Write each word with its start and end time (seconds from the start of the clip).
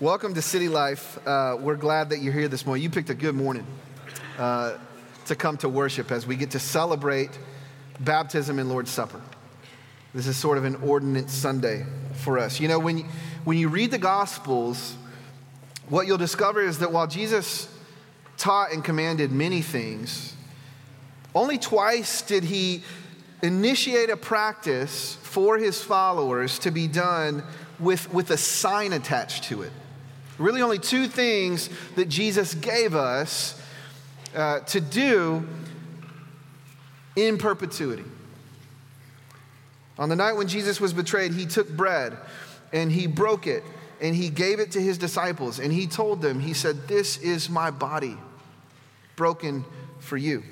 Welcome 0.00 0.34
to 0.34 0.42
City 0.42 0.68
Life. 0.68 1.24
Uh, 1.24 1.56
we're 1.60 1.76
glad 1.76 2.10
that 2.10 2.18
you're 2.18 2.32
here 2.32 2.48
this 2.48 2.66
morning. 2.66 2.82
You 2.82 2.90
picked 2.90 3.10
a 3.10 3.14
good 3.14 3.36
morning 3.36 3.64
uh, 4.36 4.76
to 5.26 5.36
come 5.36 5.56
to 5.58 5.68
worship 5.68 6.10
as 6.10 6.26
we 6.26 6.34
get 6.34 6.50
to 6.50 6.58
celebrate 6.58 7.30
baptism 8.00 8.58
and 8.58 8.68
Lord's 8.68 8.90
Supper. 8.90 9.20
This 10.12 10.26
is 10.26 10.36
sort 10.36 10.58
of 10.58 10.64
an 10.64 10.74
ordinance 10.82 11.32
Sunday 11.32 11.86
for 12.14 12.40
us. 12.40 12.58
You 12.58 12.66
know, 12.66 12.80
when 12.80 12.98
you, 12.98 13.04
when 13.44 13.56
you 13.56 13.68
read 13.68 13.92
the 13.92 13.98
Gospels, 13.98 14.96
what 15.88 16.08
you'll 16.08 16.18
discover 16.18 16.60
is 16.60 16.80
that 16.80 16.90
while 16.90 17.06
Jesus 17.06 17.72
taught 18.36 18.72
and 18.72 18.82
commanded 18.82 19.30
many 19.30 19.62
things, 19.62 20.34
only 21.36 21.56
twice 21.56 22.20
did 22.20 22.42
he 22.42 22.82
initiate 23.44 24.10
a 24.10 24.16
practice 24.16 25.14
for 25.22 25.56
his 25.56 25.84
followers 25.84 26.58
to 26.58 26.72
be 26.72 26.88
done 26.88 27.44
with, 27.78 28.12
with 28.12 28.32
a 28.32 28.36
sign 28.36 28.92
attached 28.92 29.44
to 29.44 29.62
it. 29.62 29.70
Really, 30.38 30.62
only 30.62 30.78
two 30.78 31.06
things 31.06 31.70
that 31.96 32.08
Jesus 32.08 32.54
gave 32.54 32.94
us 32.94 33.60
uh, 34.34 34.60
to 34.60 34.80
do 34.80 35.46
in 37.16 37.38
perpetuity. 37.38 38.04
On 39.98 40.08
the 40.08 40.16
night 40.16 40.32
when 40.32 40.48
Jesus 40.48 40.80
was 40.80 40.92
betrayed, 40.92 41.32
he 41.32 41.46
took 41.46 41.68
bread 41.68 42.16
and 42.72 42.90
he 42.90 43.06
broke 43.06 43.46
it 43.46 43.62
and 44.00 44.14
he 44.14 44.28
gave 44.28 44.58
it 44.58 44.72
to 44.72 44.80
his 44.80 44.98
disciples 44.98 45.60
and 45.60 45.72
he 45.72 45.86
told 45.86 46.20
them, 46.20 46.40
He 46.40 46.52
said, 46.52 46.88
This 46.88 47.16
is 47.18 47.48
my 47.48 47.70
body 47.70 48.18
broken 49.14 49.64
for 50.00 50.16
you. 50.16 50.42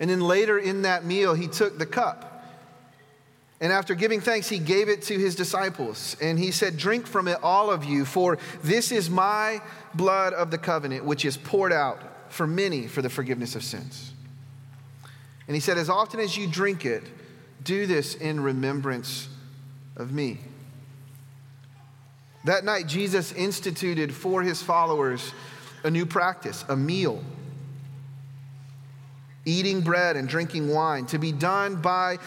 And 0.00 0.10
then 0.10 0.20
later 0.20 0.58
in 0.58 0.82
that 0.82 1.04
meal, 1.04 1.34
he 1.34 1.46
took 1.46 1.78
the 1.78 1.86
cup 1.86 2.29
and 3.60 3.72
after 3.72 3.94
giving 3.94 4.20
thanks, 4.22 4.48
he 4.48 4.58
gave 4.58 4.88
it 4.88 5.02
to 5.02 5.18
his 5.18 5.34
disciples. 5.34 6.16
And 6.20 6.38
he 6.38 6.50
said, 6.50 6.78
Drink 6.78 7.06
from 7.06 7.28
it, 7.28 7.38
all 7.42 7.70
of 7.70 7.84
you, 7.84 8.06
for 8.06 8.38
this 8.62 8.90
is 8.90 9.10
my 9.10 9.60
blood 9.94 10.32
of 10.32 10.50
the 10.50 10.56
covenant, 10.56 11.04
which 11.04 11.26
is 11.26 11.36
poured 11.36 11.72
out 11.72 12.00
for 12.32 12.46
many 12.46 12.86
for 12.86 13.02
the 13.02 13.10
forgiveness 13.10 13.54
of 13.54 13.62
sins. 13.62 14.12
And 15.46 15.54
he 15.54 15.60
said, 15.60 15.76
As 15.76 15.90
often 15.90 16.20
as 16.20 16.38
you 16.38 16.46
drink 16.46 16.86
it, 16.86 17.02
do 17.62 17.86
this 17.86 18.14
in 18.14 18.40
remembrance 18.40 19.28
of 19.96 20.10
me. 20.10 20.38
That 22.44 22.64
night, 22.64 22.86
Jesus 22.86 23.32
instituted 23.32 24.14
for 24.14 24.42
his 24.42 24.62
followers 24.62 25.34
a 25.84 25.90
new 25.90 26.06
practice, 26.06 26.64
a 26.70 26.76
meal 26.76 27.22
eating 29.44 29.80
bread 29.80 30.16
and 30.16 30.28
drinking 30.28 30.68
wine, 30.68 31.06
to 31.06 31.18
be 31.18 31.32
done 31.32 31.76
by 31.76 32.18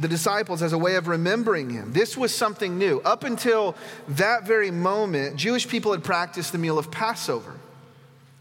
the 0.00 0.08
disciples 0.08 0.62
as 0.62 0.72
a 0.72 0.78
way 0.78 0.96
of 0.96 1.06
remembering 1.06 1.70
him. 1.70 1.92
This 1.92 2.16
was 2.16 2.34
something 2.34 2.76
new. 2.76 3.00
Up 3.04 3.22
until 3.22 3.76
that 4.08 4.44
very 4.44 4.70
moment, 4.70 5.36
Jewish 5.36 5.68
people 5.68 5.92
had 5.92 6.02
practiced 6.02 6.52
the 6.52 6.58
meal 6.58 6.78
of 6.78 6.90
Passover. 6.90 7.54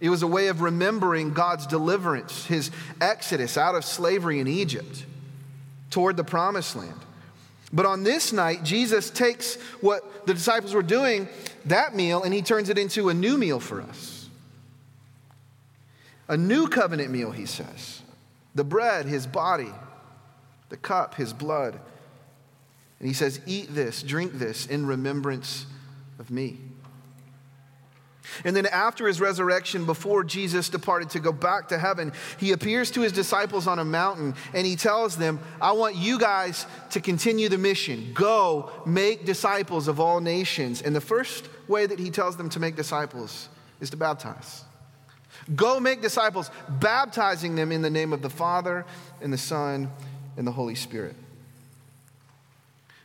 It 0.02 0.10
was 0.10 0.24
a 0.24 0.28
way 0.28 0.48
of 0.48 0.62
remembering 0.62 1.34
God's 1.34 1.68
deliverance, 1.68 2.46
his 2.46 2.72
exodus 3.00 3.58
out 3.58 3.76
of 3.76 3.86
slavery 3.86 4.40
in 4.40 4.48
Egypt 4.48 5.06
toward 5.90 6.18
the 6.18 6.24
promised 6.24 6.76
land. 6.76 7.00
But 7.72 7.86
on 7.86 8.04
this 8.04 8.34
night, 8.34 8.64
Jesus 8.64 9.10
takes 9.10 9.56
what 9.82 10.26
the 10.26 10.34
disciples 10.34 10.74
were 10.74 10.84
doing, 10.84 11.28
that 11.66 11.96
meal, 11.96 12.24
and 12.24 12.34
he 12.34 12.42
turns 12.42 12.70
it 12.70 12.78
into 12.78 13.10
a 13.10 13.14
new 13.14 13.38
meal 13.38 13.60
for 13.60 13.82
us. 13.82 14.30
A 16.28 16.38
new 16.38 16.68
covenant 16.68 17.12
meal, 17.12 17.32
he 17.32 17.46
says. 17.46 18.02
The 18.56 18.64
bread, 18.64 19.06
his 19.06 19.28
body. 19.28 19.72
The 20.70 20.78
cup, 20.78 21.16
his 21.16 21.34
blood. 21.34 21.80
And 23.00 23.08
he 23.08 23.14
says, 23.14 23.40
Eat 23.46 23.76
this, 23.76 24.02
drink 24.02 24.34
this 24.34 24.66
in 24.66 24.88
remembrance 24.88 25.66
of 26.18 26.32
me. 26.32 26.60
And 28.44 28.56
then 28.56 28.66
after 28.66 29.08
his 29.08 29.22
resurrection, 29.22 29.86
before 29.86 30.24
Jesus 30.24 30.70
departed 30.70 31.12
to 31.12 31.20
go 31.20 31.32
back 31.32 31.70
to 31.70 31.78
heaven, 31.78 32.12
he 32.38 32.52
appears 32.52 32.92
to 32.92 33.02
his 33.02 33.12
disciples 33.12 33.68
on 33.68 33.80
a 33.80 33.86
mountain 33.86 34.36
and 34.54 34.66
he 34.66 34.76
tells 34.76 35.16
them, 35.16 35.40
I 35.62 35.72
want 35.74 35.96
you 35.96 36.20
guys 36.20 36.66
to 36.92 37.00
continue 37.00 37.50
the 37.50 37.58
mission. 37.58 38.12
Go 38.14 38.72
make 38.86 39.26
disciples 39.26 39.88
of 39.88 40.00
all 40.00 40.20
nations. 40.20 40.82
And 40.82 40.96
the 40.96 41.02
first 41.02 41.48
way 41.68 41.86
that 41.86 42.00
he 42.00 42.10
tells 42.10 42.36
them 42.36 42.50
to 42.50 42.60
make 42.60 42.76
disciples 42.76 43.48
is 43.80 43.92
to 43.92 43.98
baptize. 43.98 44.65
Go 45.54 45.80
make 45.80 46.02
disciples, 46.02 46.50
baptizing 46.68 47.56
them 47.56 47.72
in 47.72 47.82
the 47.82 47.90
name 47.90 48.14
of 48.14 48.22
the 48.22 48.30
Father 48.30 48.86
and 49.22 49.32
the 49.32 49.38
Son 49.38 49.92
and 50.38 50.48
the 50.48 50.52
Holy 50.52 50.76
Spirit. 50.76 51.16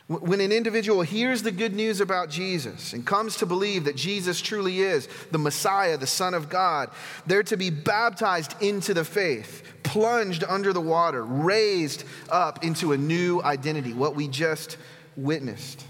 When 0.07 0.41
an 0.41 0.51
individual 0.51 1.03
hears 1.03 1.41
the 1.41 1.51
good 1.51 1.73
news 1.73 2.01
about 2.01 2.29
Jesus 2.29 2.91
and 2.91 3.05
comes 3.05 3.37
to 3.37 3.45
believe 3.45 3.85
that 3.85 3.95
Jesus 3.95 4.41
truly 4.41 4.81
is 4.81 5.07
the 5.31 5.37
Messiah, 5.37 5.95
the 5.97 6.07
Son 6.07 6.33
of 6.33 6.49
God, 6.49 6.89
they're 7.25 7.43
to 7.43 7.55
be 7.55 7.69
baptized 7.69 8.61
into 8.61 8.93
the 8.93 9.05
faith, 9.05 9.63
plunged 9.83 10.43
under 10.43 10.73
the 10.73 10.81
water, 10.81 11.23
raised 11.23 12.03
up 12.29 12.61
into 12.61 12.91
a 12.91 12.97
new 12.97 13.41
identity, 13.43 13.93
what 13.93 14.15
we 14.15 14.27
just 14.27 14.75
witnessed. 15.15 15.85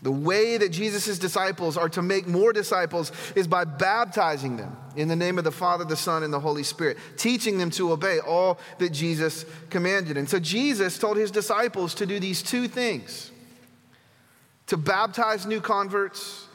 The 0.00 0.12
way 0.12 0.56
that 0.58 0.68
Jesus' 0.70 1.18
disciples 1.18 1.76
are 1.76 1.88
to 1.88 2.02
make 2.02 2.28
more 2.28 2.52
disciples 2.52 3.10
is 3.34 3.48
by 3.48 3.64
baptizing 3.64 4.56
them 4.56 4.76
in 4.94 5.08
the 5.08 5.16
name 5.16 5.38
of 5.38 5.44
the 5.44 5.50
Father, 5.50 5.84
the 5.84 5.96
Son, 5.96 6.22
and 6.22 6.32
the 6.32 6.38
Holy 6.38 6.62
Spirit, 6.62 6.98
teaching 7.16 7.58
them 7.58 7.70
to 7.70 7.90
obey 7.92 8.20
all 8.20 8.60
that 8.78 8.90
Jesus 8.90 9.44
commanded. 9.70 10.16
And 10.16 10.28
so 10.28 10.38
Jesus 10.38 10.98
told 10.98 11.16
his 11.16 11.32
disciples 11.32 11.94
to 11.94 12.06
do 12.06 12.20
these 12.20 12.42
two 12.42 12.68
things 12.68 13.32
to 14.68 14.76
baptize 14.76 15.46
new 15.46 15.60
converts 15.60 16.46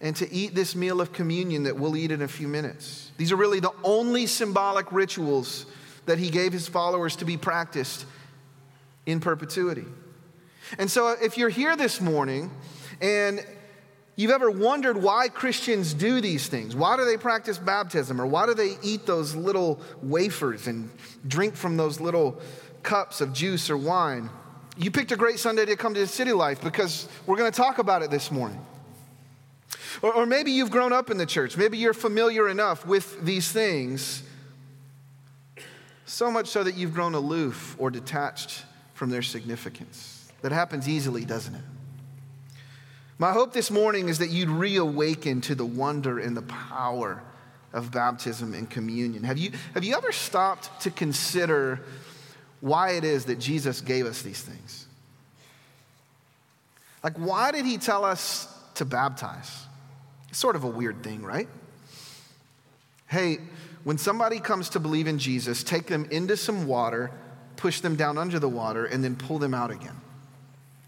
and 0.00 0.16
to 0.16 0.32
eat 0.32 0.54
this 0.54 0.74
meal 0.74 1.00
of 1.00 1.12
communion 1.12 1.64
that 1.64 1.76
we'll 1.76 1.96
eat 1.96 2.10
in 2.10 2.22
a 2.22 2.28
few 2.28 2.48
minutes. 2.48 3.12
These 3.16 3.30
are 3.30 3.36
really 3.36 3.60
the 3.60 3.74
only 3.84 4.26
symbolic 4.26 4.90
rituals 4.90 5.66
that 6.06 6.18
he 6.18 6.30
gave 6.30 6.52
his 6.52 6.66
followers 6.66 7.16
to 7.16 7.24
be 7.24 7.36
practiced 7.36 8.06
in 9.06 9.20
perpetuity. 9.20 9.84
And 10.76 10.90
so, 10.90 11.16
if 11.22 11.38
you're 11.38 11.48
here 11.48 11.76
this 11.76 12.00
morning 12.00 12.50
and 13.00 13.44
you've 14.16 14.32
ever 14.32 14.50
wondered 14.50 15.00
why 15.00 15.28
Christians 15.28 15.94
do 15.94 16.20
these 16.20 16.48
things, 16.48 16.76
why 16.76 16.96
do 16.96 17.04
they 17.04 17.16
practice 17.16 17.56
baptism, 17.56 18.20
or 18.20 18.26
why 18.26 18.44
do 18.46 18.52
they 18.52 18.76
eat 18.82 19.06
those 19.06 19.34
little 19.34 19.80
wafers 20.02 20.66
and 20.66 20.90
drink 21.26 21.54
from 21.54 21.76
those 21.76 22.00
little 22.00 22.40
cups 22.82 23.20
of 23.20 23.32
juice 23.32 23.70
or 23.70 23.76
wine, 23.76 24.30
you 24.76 24.90
picked 24.90 25.12
a 25.12 25.16
great 25.16 25.38
Sunday 25.38 25.64
to 25.66 25.76
come 25.76 25.94
to 25.94 26.06
City 26.06 26.32
Life 26.32 26.62
because 26.62 27.08
we're 27.26 27.36
going 27.36 27.50
to 27.50 27.56
talk 27.56 27.78
about 27.78 28.02
it 28.02 28.10
this 28.10 28.30
morning. 28.30 28.64
Or, 30.02 30.12
or 30.14 30.26
maybe 30.26 30.52
you've 30.52 30.70
grown 30.70 30.92
up 30.92 31.10
in 31.10 31.18
the 31.18 31.26
church, 31.26 31.56
maybe 31.56 31.78
you're 31.78 31.94
familiar 31.94 32.48
enough 32.48 32.86
with 32.86 33.24
these 33.24 33.50
things. 33.50 34.22
So 36.06 36.30
much 36.30 36.48
so 36.48 36.62
that 36.62 36.76
you've 36.76 36.94
grown 36.94 37.14
aloof 37.14 37.76
or 37.78 37.90
detached 37.90 38.64
from 38.94 39.10
their 39.10 39.22
significance. 39.22 40.17
That 40.42 40.52
happens 40.52 40.88
easily, 40.88 41.24
doesn't 41.24 41.54
it? 41.54 41.64
My 43.18 43.32
hope 43.32 43.52
this 43.52 43.70
morning 43.70 44.08
is 44.08 44.18
that 44.18 44.30
you'd 44.30 44.48
reawaken 44.48 45.40
to 45.42 45.54
the 45.56 45.66
wonder 45.66 46.20
and 46.20 46.36
the 46.36 46.42
power 46.42 47.22
of 47.72 47.90
baptism 47.90 48.54
and 48.54 48.70
communion. 48.70 49.24
Have 49.24 49.38
you, 49.38 49.50
have 49.74 49.82
you 49.82 49.96
ever 49.96 50.12
stopped 50.12 50.82
to 50.82 50.90
consider 50.90 51.80
why 52.60 52.92
it 52.92 53.04
is 53.04 53.24
that 53.24 53.38
Jesus 53.40 53.80
gave 53.80 54.06
us 54.06 54.22
these 54.22 54.40
things? 54.40 54.86
Like, 57.02 57.16
why 57.16 57.50
did 57.50 57.64
he 57.64 57.76
tell 57.78 58.04
us 58.04 58.46
to 58.74 58.84
baptize? 58.84 59.66
It's 60.28 60.38
sort 60.38 60.56
of 60.56 60.64
a 60.64 60.68
weird 60.68 61.02
thing, 61.02 61.22
right? 61.22 61.48
Hey, 63.08 63.38
when 63.84 63.98
somebody 63.98 64.38
comes 64.38 64.68
to 64.70 64.80
believe 64.80 65.06
in 65.06 65.18
Jesus, 65.18 65.62
take 65.62 65.86
them 65.86 66.06
into 66.10 66.36
some 66.36 66.66
water, 66.66 67.10
push 67.56 67.80
them 67.80 67.96
down 67.96 68.18
under 68.18 68.38
the 68.38 68.48
water, 68.48 68.84
and 68.84 69.02
then 69.02 69.16
pull 69.16 69.38
them 69.38 69.54
out 69.54 69.70
again. 69.70 69.96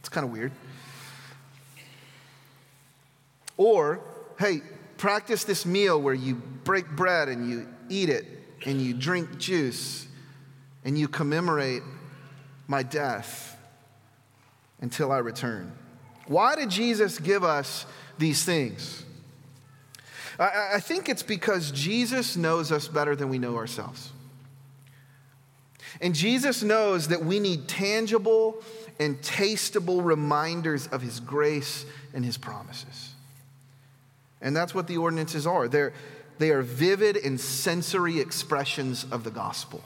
It's 0.01 0.09
kind 0.09 0.25
of 0.27 0.33
weird. 0.33 0.53
Or, 3.57 4.01
hey, 4.39 4.63
practice 4.97 5.45
this 5.45 5.65
meal 5.65 6.01
where 6.01 6.15
you 6.15 6.35
break 6.65 6.89
bread 6.91 7.29
and 7.29 7.49
you 7.49 7.69
eat 7.89 8.09
it 8.09 8.27
and 8.65 8.81
you 8.81 8.95
drink 8.95 9.39
juice 9.39 10.07
and 10.85 10.99
you 10.99 11.09
commemorate 11.09 11.83
my 12.67 12.83
death 12.83 13.57
until 14.81 15.13
I 15.13 15.19
return. 15.19 15.73
Why 16.27 16.55
did 16.55 16.71
Jesus 16.71 17.19
give 17.19 17.45
us 17.45 17.85
these 18.19 18.45
things? 18.45 19.05
I, 20.39 20.75
I, 20.75 20.81
think 20.81 21.09
it's 21.09 21.23
because 21.23 21.71
Jesus 21.71 22.37
knows 22.37 22.73
us 22.73 22.89
better 22.89 23.15
than 23.15 23.29
we 23.29 23.39
know 23.39 23.57
ourselves. 23.57 24.13
And 26.01 26.15
Jesus 26.15 26.63
knows 26.63 27.09
that 27.09 27.25
we 27.25 27.41
need 27.41 27.69
tangible 27.69 28.63
and 29.01 29.21
tasteable 29.23 30.05
reminders 30.05 30.87
of 30.89 31.01
his 31.01 31.19
grace 31.19 31.87
and 32.15 32.25
his 32.25 32.37
promises. 32.37 33.15
And 34.43 34.55
that's 34.55 34.75
what 34.75 34.87
the 34.87 34.99
ordinances 34.99 35.47
are. 35.47 35.67
They're, 35.67 35.95
they 36.39 36.51
are 36.51 36.63
vivid 36.63 37.17
and 37.17 37.41
sensory 37.41 38.21
expressions 38.21 39.05
of 39.11 39.25
the 39.25 39.31
gospel. 39.31 39.83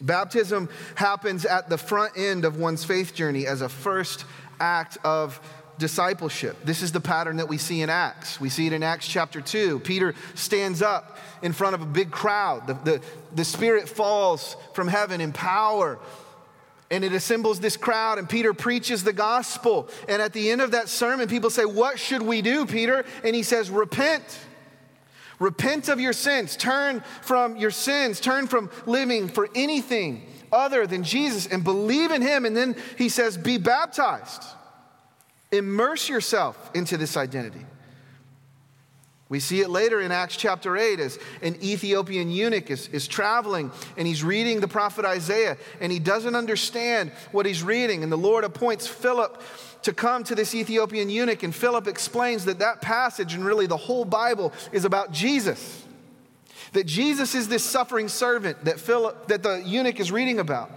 Baptism 0.00 0.68
happens 0.96 1.46
at 1.46 1.70
the 1.70 1.78
front 1.78 2.18
end 2.18 2.44
of 2.44 2.58
one's 2.58 2.84
faith 2.84 3.14
journey 3.14 3.46
as 3.46 3.62
a 3.62 3.68
first 3.68 4.24
act 4.60 4.98
of 5.04 5.40
discipleship. 5.78 6.56
This 6.64 6.82
is 6.82 6.92
the 6.92 7.00
pattern 7.00 7.36
that 7.36 7.48
we 7.48 7.58
see 7.58 7.80
in 7.80 7.90
Acts. 7.90 8.40
We 8.40 8.48
see 8.48 8.66
it 8.66 8.72
in 8.72 8.82
Acts 8.82 9.06
chapter 9.06 9.40
2. 9.40 9.80
Peter 9.80 10.14
stands 10.34 10.82
up 10.82 11.18
in 11.42 11.52
front 11.52 11.74
of 11.74 11.82
a 11.82 11.86
big 11.86 12.10
crowd. 12.10 12.66
The, 12.66 12.74
the, 12.74 13.02
the 13.34 13.44
Spirit 13.44 13.88
falls 13.88 14.56
from 14.74 14.88
heaven 14.88 15.20
in 15.20 15.32
power 15.32 15.98
and 16.90 17.04
it 17.04 17.12
assembles 17.12 17.58
this 17.58 17.76
crowd, 17.76 18.18
and 18.18 18.28
Peter 18.28 18.54
preaches 18.54 19.02
the 19.02 19.12
gospel. 19.12 19.88
And 20.08 20.22
at 20.22 20.32
the 20.32 20.50
end 20.50 20.60
of 20.60 20.70
that 20.70 20.88
sermon, 20.88 21.28
people 21.28 21.50
say, 21.50 21.64
What 21.64 21.98
should 21.98 22.22
we 22.22 22.42
do, 22.42 22.64
Peter? 22.66 23.04
And 23.24 23.34
he 23.34 23.42
says, 23.42 23.70
Repent. 23.70 24.38
Repent 25.38 25.88
of 25.88 26.00
your 26.00 26.12
sins. 26.12 26.56
Turn 26.56 27.02
from 27.22 27.56
your 27.56 27.70
sins. 27.70 28.20
Turn 28.20 28.46
from 28.46 28.70
living 28.86 29.28
for 29.28 29.48
anything 29.54 30.26
other 30.52 30.86
than 30.86 31.02
Jesus 31.02 31.46
and 31.46 31.62
believe 31.62 32.10
in 32.10 32.22
him. 32.22 32.44
And 32.44 32.56
then 32.56 32.76
he 32.96 33.08
says, 33.08 33.36
Be 33.36 33.58
baptized. 33.58 34.44
Immerse 35.50 36.08
yourself 36.08 36.70
into 36.74 36.96
this 36.96 37.16
identity. 37.16 37.64
We 39.28 39.40
see 39.40 39.60
it 39.60 39.70
later 39.70 40.00
in 40.00 40.12
Acts 40.12 40.36
chapter 40.36 40.76
8 40.76 41.00
as 41.00 41.18
an 41.42 41.56
Ethiopian 41.60 42.30
eunuch 42.30 42.70
is, 42.70 42.86
is 42.88 43.08
traveling 43.08 43.72
and 43.96 44.06
he's 44.06 44.22
reading 44.22 44.60
the 44.60 44.68
prophet 44.68 45.04
Isaiah 45.04 45.56
and 45.80 45.90
he 45.90 45.98
doesn't 45.98 46.36
understand 46.36 47.10
what 47.32 47.44
he's 47.44 47.62
reading. 47.64 48.04
And 48.04 48.12
the 48.12 48.16
Lord 48.16 48.44
appoints 48.44 48.86
Philip 48.86 49.42
to 49.82 49.92
come 49.92 50.24
to 50.24 50.34
this 50.34 50.52
Ethiopian 50.52 51.08
eunuch, 51.08 51.44
and 51.44 51.54
Philip 51.54 51.86
explains 51.86 52.44
that 52.46 52.58
that 52.58 52.80
passage 52.80 53.34
and 53.34 53.44
really 53.44 53.66
the 53.66 53.76
whole 53.76 54.04
Bible 54.04 54.52
is 54.72 54.84
about 54.84 55.12
Jesus. 55.12 55.84
That 56.72 56.86
Jesus 56.86 57.36
is 57.36 57.46
this 57.46 57.64
suffering 57.64 58.08
servant 58.08 58.64
that, 58.64 58.80
Philip, 58.80 59.28
that 59.28 59.44
the 59.44 59.62
eunuch 59.64 60.00
is 60.00 60.10
reading 60.10 60.40
about. 60.40 60.72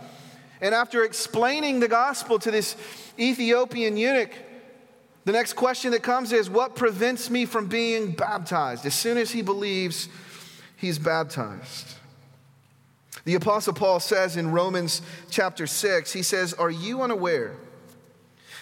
And 0.61 0.75
after 0.75 1.03
explaining 1.03 1.79
the 1.79 1.87
gospel 1.87 2.37
to 2.37 2.51
this 2.51 2.75
Ethiopian 3.17 3.97
eunuch, 3.97 4.31
the 5.29 5.33
next 5.33 5.53
question 5.53 5.91
that 5.91 6.01
comes 6.01 6.33
is 6.33 6.49
what 6.49 6.75
prevents 6.75 7.29
me 7.29 7.45
from 7.45 7.67
being 7.67 8.13
baptized? 8.13 8.83
As 8.87 8.95
soon 8.95 9.15
as 9.15 9.29
he 9.29 9.43
believes, 9.43 10.09
he's 10.75 10.97
baptized. 10.97 11.93
The 13.25 13.35
Apostle 13.35 13.73
Paul 13.73 13.99
says 13.99 14.37
in 14.37 14.49
Romans 14.49 15.03
chapter 15.29 15.67
6, 15.67 16.11
he 16.13 16.23
says, 16.23 16.55
Are 16.55 16.71
you 16.71 17.03
unaware 17.03 17.57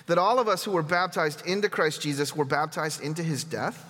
that 0.08 0.18
all 0.18 0.40
of 0.40 0.50
us 0.50 0.66
who 0.66 0.72
were 0.72 0.84
baptized 0.84 1.42
into 1.46 1.70
Christ 1.70 2.02
Jesus 2.02 2.36
were 2.36 2.44
baptized 2.44 3.00
into 3.00 3.24
his 3.24 3.46
death? 3.46 3.90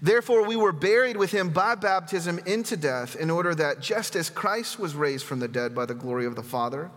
Therefore, 0.00 0.46
we 0.46 0.56
were 0.56 0.72
buried 0.72 1.18
with 1.18 1.32
him 1.32 1.50
by 1.50 1.74
baptism 1.74 2.38
into 2.46 2.78
death, 2.78 3.14
in 3.14 3.28
order 3.28 3.54
that 3.54 3.80
just 3.80 4.16
as 4.16 4.30
Christ 4.30 4.78
was 4.78 4.94
raised 4.94 5.26
from 5.26 5.40
the 5.40 5.48
dead 5.48 5.74
by 5.74 5.84
the 5.84 5.92
glory 5.92 6.24
of 6.24 6.34
the 6.34 6.42
Father, 6.42 6.90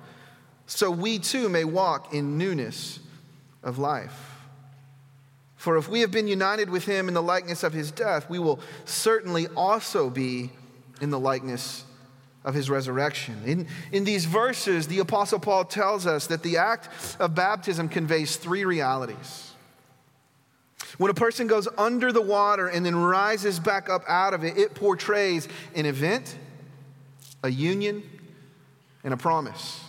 so 0.65 0.89
we 0.89 1.19
too 1.19 1.49
may 1.49 1.65
walk 1.65 2.13
in 2.13 2.37
newness 2.37 3.01
of 3.63 3.77
life. 3.79 4.28
For 5.59 5.75
if 5.75 5.89
we 5.89 5.99
have 5.99 6.09
been 6.09 6.29
united 6.29 6.69
with 6.69 6.85
him 6.85 7.09
in 7.09 7.13
the 7.13 7.21
likeness 7.21 7.63
of 7.63 7.73
his 7.73 7.91
death, 7.91 8.29
we 8.29 8.39
will 8.39 8.61
certainly 8.85 9.47
also 9.57 10.09
be 10.09 10.51
in 11.01 11.09
the 11.09 11.19
likeness 11.19 11.83
of 12.45 12.53
his 12.53 12.69
resurrection. 12.69 13.41
In, 13.45 13.67
in 13.91 14.05
these 14.05 14.23
verses, 14.23 14.87
the 14.87 14.99
Apostle 14.99 15.37
Paul 15.37 15.65
tells 15.65 16.07
us 16.07 16.27
that 16.27 16.43
the 16.43 16.55
act 16.55 16.87
of 17.19 17.35
baptism 17.35 17.89
conveys 17.89 18.37
three 18.37 18.63
realities. 18.63 19.51
When 20.97 21.11
a 21.11 21.13
person 21.13 21.47
goes 21.47 21.67
under 21.77 22.13
the 22.13 22.21
water 22.21 22.69
and 22.69 22.85
then 22.85 22.95
rises 22.95 23.59
back 23.59 23.89
up 23.89 24.03
out 24.07 24.33
of 24.33 24.45
it, 24.45 24.57
it 24.57 24.75
portrays 24.75 25.49
an 25.75 25.85
event, 25.85 26.37
a 27.43 27.49
union, 27.49 28.01
and 29.03 29.13
a 29.13 29.17
promise. 29.17 29.81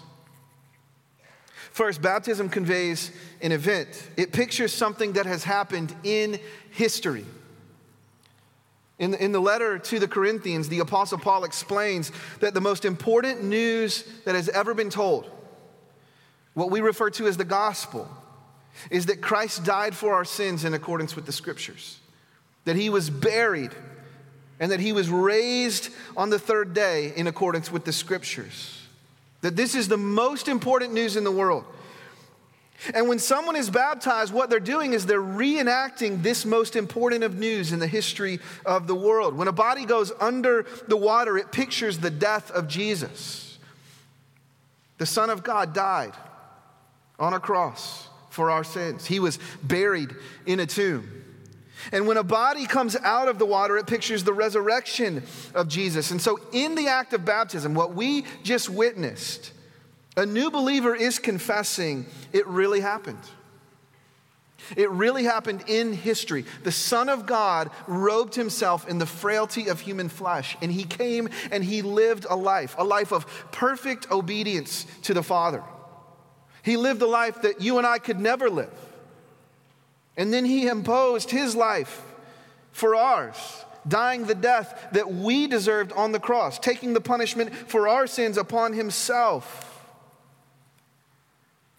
First, 1.80 2.02
baptism 2.02 2.50
conveys 2.50 3.10
an 3.40 3.52
event, 3.52 4.10
it 4.18 4.32
pictures 4.32 4.70
something 4.70 5.14
that 5.14 5.24
has 5.24 5.44
happened 5.44 5.96
in 6.04 6.38
history. 6.72 7.24
In 8.98 9.12
the, 9.12 9.24
in 9.24 9.32
the 9.32 9.40
letter 9.40 9.78
to 9.78 9.98
the 9.98 10.06
Corinthians, 10.06 10.68
the 10.68 10.80
Apostle 10.80 11.16
Paul 11.16 11.44
explains 11.44 12.12
that 12.40 12.52
the 12.52 12.60
most 12.60 12.84
important 12.84 13.44
news 13.44 14.04
that 14.26 14.34
has 14.34 14.50
ever 14.50 14.74
been 14.74 14.90
told, 14.90 15.30
what 16.52 16.70
we 16.70 16.82
refer 16.82 17.08
to 17.08 17.26
as 17.26 17.38
the 17.38 17.46
gospel, 17.46 18.06
is 18.90 19.06
that 19.06 19.22
Christ 19.22 19.64
died 19.64 19.94
for 19.94 20.12
our 20.12 20.26
sins 20.26 20.66
in 20.66 20.74
accordance 20.74 21.16
with 21.16 21.24
the 21.24 21.32
scriptures, 21.32 21.98
that 22.66 22.76
he 22.76 22.90
was 22.90 23.08
buried, 23.08 23.70
and 24.58 24.70
that 24.70 24.80
he 24.80 24.92
was 24.92 25.08
raised 25.08 25.88
on 26.14 26.28
the 26.28 26.38
third 26.38 26.74
day 26.74 27.14
in 27.16 27.26
accordance 27.26 27.72
with 27.72 27.86
the 27.86 27.92
scriptures. 27.94 28.79
That 29.42 29.56
this 29.56 29.74
is 29.74 29.88
the 29.88 29.96
most 29.96 30.48
important 30.48 30.92
news 30.92 31.16
in 31.16 31.24
the 31.24 31.32
world. 31.32 31.64
And 32.94 33.08
when 33.08 33.18
someone 33.18 33.56
is 33.56 33.68
baptized, 33.68 34.32
what 34.32 34.48
they're 34.48 34.58
doing 34.58 34.94
is 34.94 35.04
they're 35.04 35.20
reenacting 35.20 36.22
this 36.22 36.46
most 36.46 36.76
important 36.76 37.24
of 37.24 37.38
news 37.38 37.72
in 37.72 37.78
the 37.78 37.86
history 37.86 38.40
of 38.64 38.86
the 38.86 38.94
world. 38.94 39.34
When 39.34 39.48
a 39.48 39.52
body 39.52 39.84
goes 39.84 40.12
under 40.18 40.64
the 40.88 40.96
water, 40.96 41.36
it 41.36 41.52
pictures 41.52 41.98
the 41.98 42.10
death 42.10 42.50
of 42.50 42.68
Jesus. 42.68 43.58
The 44.96 45.06
Son 45.06 45.28
of 45.28 45.42
God 45.42 45.74
died 45.74 46.14
on 47.18 47.34
a 47.34 47.40
cross 47.40 48.08
for 48.30 48.50
our 48.50 48.64
sins, 48.64 49.06
He 49.06 49.20
was 49.20 49.38
buried 49.62 50.14
in 50.46 50.60
a 50.60 50.66
tomb. 50.66 51.19
And 51.92 52.06
when 52.06 52.16
a 52.16 52.22
body 52.22 52.66
comes 52.66 52.96
out 52.96 53.28
of 53.28 53.38
the 53.38 53.46
water, 53.46 53.76
it 53.78 53.86
pictures 53.86 54.24
the 54.24 54.32
resurrection 54.32 55.22
of 55.54 55.68
Jesus. 55.68 56.10
And 56.10 56.20
so, 56.20 56.38
in 56.52 56.74
the 56.74 56.88
act 56.88 57.12
of 57.12 57.24
baptism, 57.24 57.74
what 57.74 57.94
we 57.94 58.24
just 58.42 58.68
witnessed, 58.68 59.52
a 60.16 60.26
new 60.26 60.50
believer 60.50 60.94
is 60.94 61.18
confessing 61.18 62.06
it 62.32 62.46
really 62.46 62.80
happened. 62.80 63.18
It 64.76 64.90
really 64.90 65.24
happened 65.24 65.64
in 65.66 65.92
history. 65.92 66.44
The 66.62 66.72
Son 66.72 67.08
of 67.08 67.26
God 67.26 67.70
robed 67.86 68.34
himself 68.34 68.88
in 68.88 68.98
the 68.98 69.06
frailty 69.06 69.68
of 69.68 69.80
human 69.80 70.08
flesh, 70.08 70.56
and 70.60 70.70
he 70.70 70.84
came 70.84 71.28
and 71.50 71.64
he 71.64 71.82
lived 71.82 72.26
a 72.28 72.36
life, 72.36 72.74
a 72.78 72.84
life 72.84 73.12
of 73.12 73.26
perfect 73.50 74.10
obedience 74.10 74.86
to 75.02 75.14
the 75.14 75.22
Father. 75.22 75.62
He 76.62 76.76
lived 76.76 77.02
a 77.02 77.06
life 77.06 77.42
that 77.42 77.60
you 77.60 77.78
and 77.78 77.86
I 77.86 77.98
could 77.98 78.20
never 78.20 78.50
live. 78.50 78.70
And 80.16 80.32
then 80.32 80.44
he 80.44 80.66
imposed 80.66 81.30
his 81.30 81.54
life 81.56 82.02
for 82.72 82.94
ours, 82.94 83.64
dying 83.86 84.26
the 84.26 84.34
death 84.34 84.88
that 84.92 85.12
we 85.12 85.46
deserved 85.46 85.92
on 85.92 86.12
the 86.12 86.20
cross, 86.20 86.58
taking 86.58 86.92
the 86.92 87.00
punishment 87.00 87.54
for 87.54 87.88
our 87.88 88.06
sins 88.06 88.36
upon 88.36 88.72
himself. 88.72 89.66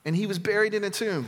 And 0.05 0.15
he 0.15 0.25
was 0.25 0.39
buried 0.39 0.73
in 0.73 0.83
a 0.83 0.89
tomb. 0.89 1.27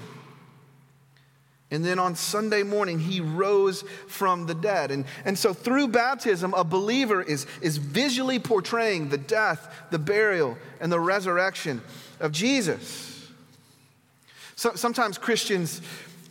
And 1.73 1.83
then 1.83 1.97
on 1.97 2.15
Sunday 2.15 2.61
morning, 2.61 2.99
he 2.99 3.19
rose 3.19 3.83
from 4.07 4.45
the 4.45 4.53
dead. 4.53 4.91
And, 4.91 5.05
and 5.25 5.37
so 5.37 5.53
through 5.53 5.87
baptism, 5.87 6.53
a 6.53 6.63
believer 6.63 7.19
is, 7.19 7.47
is 7.63 7.77
visually 7.77 8.37
portraying 8.37 9.09
the 9.09 9.17
death, 9.17 9.73
the 9.89 9.97
burial, 9.97 10.55
and 10.79 10.91
the 10.91 10.99
resurrection 10.99 11.81
of 12.19 12.31
Jesus. 12.31 13.27
So, 14.55 14.75
sometimes 14.75 15.17
Christians 15.17 15.81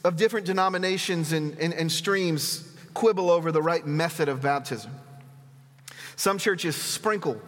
of 0.05 0.17
different 0.17 0.47
denominations 0.47 1.33
and, 1.33 1.59
and, 1.59 1.73
and 1.73 1.91
streams 1.91 2.69
quibble 2.95 3.31
over 3.31 3.53
the 3.53 3.63
right 3.63 3.87
method 3.87 4.29
of 4.29 4.43
baptism. 4.43 4.91
Some 6.17 6.39
churches 6.39 6.77
sprinkle 6.77 7.41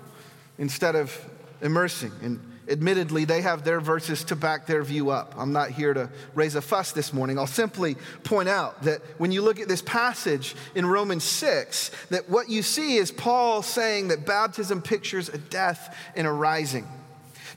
instead 0.58 0.94
of 0.96 1.16
immersing. 1.60 2.12
And 2.22 2.40
admittedly, 2.68 3.24
they 3.24 3.42
have 3.42 3.64
their 3.64 3.80
verses 3.80 4.24
to 4.24 4.36
back 4.36 4.66
their 4.66 4.82
view 4.82 5.10
up. 5.10 5.34
I'm 5.36 5.52
not 5.52 5.70
here 5.70 5.92
to 5.92 6.08
raise 6.34 6.54
a 6.54 6.62
fuss 6.62 6.92
this 6.92 7.12
morning. 7.12 7.38
I'll 7.38 7.46
simply 7.46 7.96
point 8.22 8.48
out 8.48 8.82
that 8.84 9.00
when 9.18 9.32
you 9.32 9.42
look 9.42 9.60
at 9.60 9.68
this 9.68 9.82
passage 9.82 10.54
in 10.74 10.86
Romans 10.86 11.24
6, 11.24 11.90
that 12.10 12.28
what 12.30 12.48
you 12.48 12.62
see 12.62 12.96
is 12.96 13.10
Paul 13.10 13.62
saying 13.62 14.08
that 14.08 14.24
baptism 14.24 14.80
pictures 14.80 15.28
a 15.28 15.38
death 15.38 15.96
and 16.16 16.26
a 16.26 16.32
rising 16.32 16.86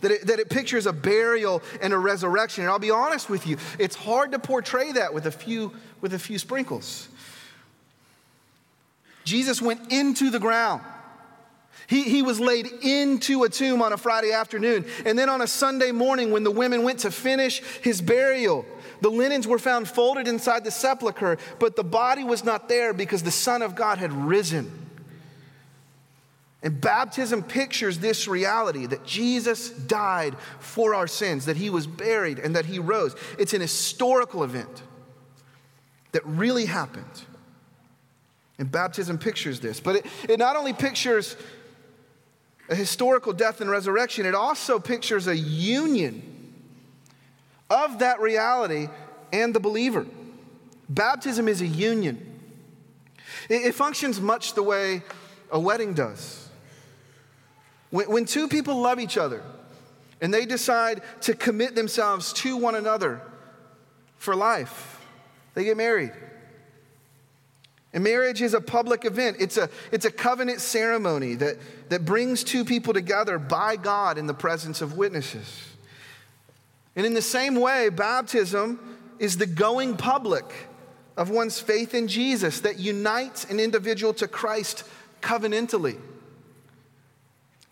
that 0.01 0.11
it, 0.11 0.27
that 0.27 0.39
it 0.39 0.49
pictures 0.49 0.85
a 0.85 0.93
burial 0.93 1.61
and 1.81 1.93
a 1.93 1.97
resurrection. 1.97 2.63
And 2.63 2.71
I'll 2.71 2.79
be 2.79 2.91
honest 2.91 3.29
with 3.29 3.47
you, 3.47 3.57
it's 3.79 3.95
hard 3.95 4.31
to 4.31 4.39
portray 4.39 4.91
that 4.93 5.13
with 5.13 5.25
a 5.25 5.31
few, 5.31 5.73
with 6.01 6.13
a 6.13 6.19
few 6.19 6.39
sprinkles. 6.39 7.07
Jesus 9.23 9.61
went 9.61 9.91
into 9.91 10.29
the 10.29 10.39
ground. 10.39 10.81
He, 11.87 12.03
he 12.03 12.21
was 12.21 12.39
laid 12.39 12.67
into 12.81 13.43
a 13.43 13.49
tomb 13.49 13.81
on 13.81 13.93
a 13.93 13.97
Friday 13.97 14.33
afternoon. 14.33 14.85
And 15.05 15.17
then 15.17 15.29
on 15.29 15.41
a 15.41 15.47
Sunday 15.47 15.91
morning, 15.91 16.31
when 16.31 16.43
the 16.43 16.51
women 16.51 16.83
went 16.83 16.99
to 16.99 17.11
finish 17.11 17.61
his 17.81 18.01
burial, 18.01 18.65
the 19.01 19.09
linens 19.09 19.47
were 19.47 19.59
found 19.59 19.87
folded 19.87 20.27
inside 20.27 20.63
the 20.63 20.71
sepulchre, 20.71 21.37
but 21.59 21.75
the 21.75 21.83
body 21.83 22.23
was 22.23 22.43
not 22.43 22.67
there 22.67 22.93
because 22.93 23.23
the 23.23 23.31
Son 23.31 23.61
of 23.61 23.75
God 23.75 23.99
had 23.99 24.11
risen. 24.11 24.86
And 26.63 26.81
baptism 26.81 27.43
pictures 27.43 27.99
this 27.99 28.27
reality 28.27 28.87
that 28.87 29.05
Jesus 29.05 29.69
died 29.69 30.35
for 30.59 30.95
our 30.95 31.07
sins, 31.07 31.45
that 31.45 31.57
he 31.57 31.69
was 31.69 31.85
buried, 31.85 32.39
and 32.39 32.55
that 32.55 32.65
he 32.65 32.79
rose. 32.79 33.15
It's 33.37 33.53
an 33.53 33.61
historical 33.61 34.43
event 34.43 34.81
that 36.13 36.25
really 36.25 36.65
happened. 36.65 37.05
And 38.57 38.71
baptism 38.71 39.19
pictures 39.19 39.59
this. 39.59 39.79
But 39.79 39.97
it, 39.97 40.05
it 40.27 40.39
not 40.39 40.55
only 40.55 40.73
pictures 40.73 41.37
a 42.69 42.75
historical 42.75 43.33
death 43.33 43.61
and 43.61 43.69
resurrection, 43.69 44.25
it 44.25 44.35
also 44.35 44.79
pictures 44.79 45.27
a 45.27 45.37
union, 45.37 46.33
of 47.69 47.99
that 47.99 48.19
reality 48.19 48.87
and 49.31 49.53
the 49.53 49.59
believer. 49.59 50.05
Baptism 50.89 51.47
is 51.47 51.61
a 51.61 51.67
union. 51.67 52.39
It, 53.49 53.75
functions 53.75 54.19
much 54.19 54.53
the 54.53 54.63
way 54.63 55.03
a 55.51 55.59
wedding 55.59 55.93
does. 55.93 56.46
When, 57.89 58.09
when 58.09 58.25
two 58.25 58.47
people 58.47 58.79
love 58.79 58.99
each 58.99 59.17
other 59.17 59.43
and 60.21 60.33
they 60.33 60.45
decide 60.45 61.01
to 61.21 61.33
commit 61.33 61.75
themselves 61.75 62.33
to 62.33 62.57
one 62.57 62.75
another 62.75 63.21
for 64.17 64.35
life, 64.35 65.05
they 65.53 65.63
get 65.63 65.77
married. 65.77 66.11
And 67.93 68.03
marriage 68.03 68.41
is 68.41 68.53
a 68.53 68.61
public 68.61 69.05
event. 69.05 69.37
It's 69.39 69.57
a, 69.57 69.69
it's 69.91 70.05
a 70.05 70.11
covenant 70.11 70.61
ceremony 70.61 71.35
that, 71.35 71.57
that 71.89 72.05
brings 72.05 72.43
two 72.43 72.65
people 72.65 72.93
together 72.93 73.39
by 73.39 73.75
God 73.75 74.17
in 74.17 74.27
the 74.27 74.33
presence 74.33 74.81
of 74.81 74.97
witnesses. 74.97 75.63
And 76.95 77.05
in 77.05 77.13
the 77.13 77.21
same 77.21 77.55
way, 77.55 77.89
baptism 77.89 78.79
is 79.19 79.37
the 79.37 79.45
going 79.45 79.97
public 79.97 80.45
of 81.15 81.29
one's 81.29 81.59
faith 81.59 81.95
in 81.95 82.07
Jesus 82.07 82.59
that 82.61 82.77
unites 82.77 83.45
an 83.45 83.59
individual 83.59 84.13
to 84.15 84.27
Christ 84.27 84.83
covenantally. 85.21 85.97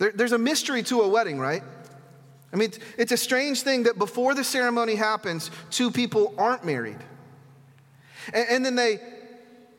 There, 0.05 0.11
there's 0.11 0.33
a 0.33 0.37
mystery 0.37 0.83
to 0.83 1.01
a 1.01 1.07
wedding, 1.07 1.39
right? 1.39 1.63
I 2.53 2.57
mean, 2.57 2.71
it's, 2.95 3.11
a 3.11 3.17
strange 3.17 3.63
thing 3.63 3.83
that 3.83 3.97
before 3.97 4.35
the 4.35 4.43
ceremony 4.43 4.93
happens, 4.93 5.49
two 5.71 5.89
people 5.89 6.35
aren't 6.37 6.63
married. 6.63 6.99
And, 8.31 8.47
and 8.49 8.65
then 8.65 8.75
they 8.75 8.99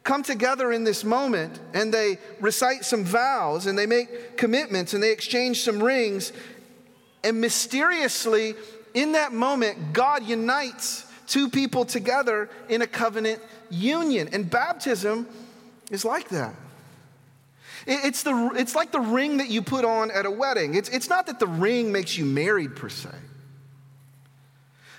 come 0.02 0.24
together 0.24 0.72
in 0.72 0.82
this 0.82 1.04
moment 1.04 1.60
and 1.74 1.94
they 1.94 2.18
recite 2.40 2.84
some 2.84 3.04
vows 3.04 3.66
and 3.66 3.78
they 3.78 3.86
make 3.86 4.36
commitments 4.36 4.94
and 4.94 5.02
they 5.02 5.12
exchange 5.12 5.62
some 5.62 5.80
rings. 5.80 6.32
And 7.22 7.40
mysteriously, 7.40 8.56
in 8.94 9.12
that 9.12 9.32
moment, 9.32 9.92
God 9.92 10.24
unites 10.24 11.06
two 11.28 11.48
people 11.48 11.84
together 11.84 12.50
in 12.68 12.82
a 12.82 12.86
covenant 12.88 13.40
union. 13.70 14.30
And 14.32 14.50
baptism 14.50 15.28
is 15.92 16.04
like 16.04 16.30
that. 16.30 16.56
It's, 17.86 18.24
the, 18.24 18.52
it's 18.56 18.74
like 18.74 18.90
the 18.90 19.00
ring 19.00 19.36
that 19.36 19.48
you 19.48 19.62
put 19.62 19.84
on 19.84 20.10
at 20.10 20.26
a 20.26 20.30
wedding. 20.30 20.74
It's, 20.74 20.88
it's 20.88 21.08
not 21.08 21.26
that 21.26 21.38
the 21.38 21.46
ring 21.46 21.92
makes 21.92 22.18
you 22.18 22.24
married 22.24 22.74
per 22.74 22.88
se. 22.88 23.10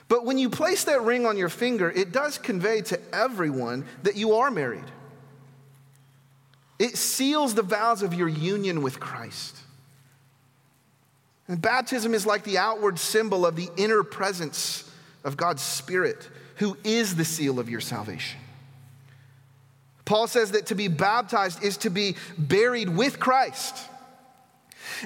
But 0.07 0.25
when 0.25 0.37
you 0.37 0.49
place 0.49 0.85
that 0.85 1.01
ring 1.01 1.25
on 1.25 1.37
your 1.37 1.49
finger, 1.49 1.91
it 1.91 2.13
does 2.13 2.37
convey 2.37 2.81
to 2.83 2.99
everyone 3.13 3.83
that 4.03 4.15
you 4.15 4.35
are 4.35 4.49
married. 4.49 4.85
It 6.79 6.95
seals 6.95 7.55
the 7.55 7.61
vows 7.61 8.03
of 8.03 8.13
your 8.13 8.29
union 8.29 8.81
with 8.81 8.99
Christ. 9.01 9.57
And 11.49 11.61
baptism 11.61 12.13
is 12.13 12.25
like 12.25 12.43
the 12.43 12.57
outward 12.57 12.99
symbol 12.99 13.45
of 13.45 13.57
the 13.57 13.69
inner 13.75 14.03
presence 14.03 14.89
of 15.25 15.35
God's 15.35 15.61
Spirit, 15.61 16.29
who 16.55 16.77
is 16.85 17.15
the 17.15 17.25
seal 17.25 17.59
of 17.59 17.69
your 17.69 17.81
salvation. 17.81 18.39
Paul 20.07 20.27
says 20.27 20.51
that 20.51 20.67
to 20.67 20.75
be 20.75 20.87
baptized 20.87 21.61
is 21.61 21.75
to 21.77 21.89
be 21.89 22.15
buried 22.37 22.87
with 22.87 23.19
Christ 23.19 23.75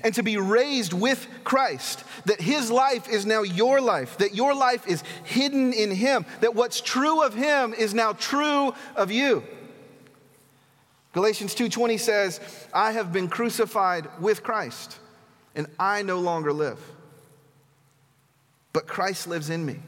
and 0.04 0.14
to 0.14 0.22
be 0.22 0.38
raised 0.38 0.94
with 0.94 1.28
Christ, 1.44 2.04
that 2.26 2.40
his 2.40 2.70
life 2.70 3.10
is 3.10 3.26
now 3.26 3.42
your 3.42 3.82
life, 3.82 4.20
that 4.20 4.36
your 4.36 4.54
life 4.54 4.88
is 4.88 5.04
hidden 5.24 5.74
in 5.74 5.90
him, 5.90 6.24
that 6.42 6.54
what's 6.54 6.80
true 6.80 7.24
of 7.24 7.34
him 7.34 7.74
is 7.74 7.96
now 7.96 8.14
true 8.14 8.76
of 8.96 9.10
you. 9.10 9.44
Galatians 11.14 11.56
2:20 11.56 11.98
says, 11.98 12.40
"I 12.72 12.92
have 12.92 13.12
been 13.12 13.28
crucified 13.28 14.08
with 14.20 14.44
Christ, 14.44 15.00
and 15.56 15.66
I 15.80 16.04
no 16.04 16.20
longer 16.20 16.54
live, 16.54 16.78
but 18.72 18.88
Christ 18.88 19.26
lives 19.26 19.50
in 19.50 19.66
me." 19.66 19.82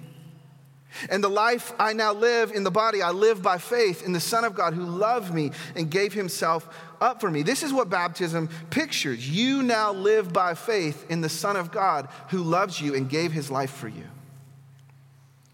And 1.10 1.24
the 1.24 1.30
life 1.30 1.74
I 1.80 1.94
now 1.94 2.14
live 2.14 2.52
in 2.52 2.64
the 2.64 2.72
body, 2.72 3.02
I 3.02 3.12
live 3.12 3.42
by 3.42 3.58
faith 3.58 4.06
in 4.06 4.14
the 4.14 4.20
Son 4.20 4.44
of 4.44 4.56
God 4.56 4.74
who 4.74 4.86
loved 4.86 5.34
me 5.34 5.52
and 5.76 5.90
gave 5.90 6.14
himself 6.14 6.70
up 7.02 7.20
for 7.20 7.30
me. 7.30 7.44
This 7.44 7.64
is 7.64 7.74
what 7.74 7.90
baptism 7.90 8.50
pictures. 8.70 9.30
You 9.30 9.64
now 9.64 9.92
live 9.92 10.32
by 10.32 10.54
faith 10.54 11.06
in 11.10 11.22
the 11.22 11.30
Son 11.30 11.56
of 11.56 11.72
God 11.72 12.08
who 12.30 12.44
loves 12.44 12.80
you 12.80 12.96
and 12.96 13.10
gave 13.10 13.32
his 13.32 13.52
life 13.52 13.72
for 13.72 13.88
you. 13.88 14.06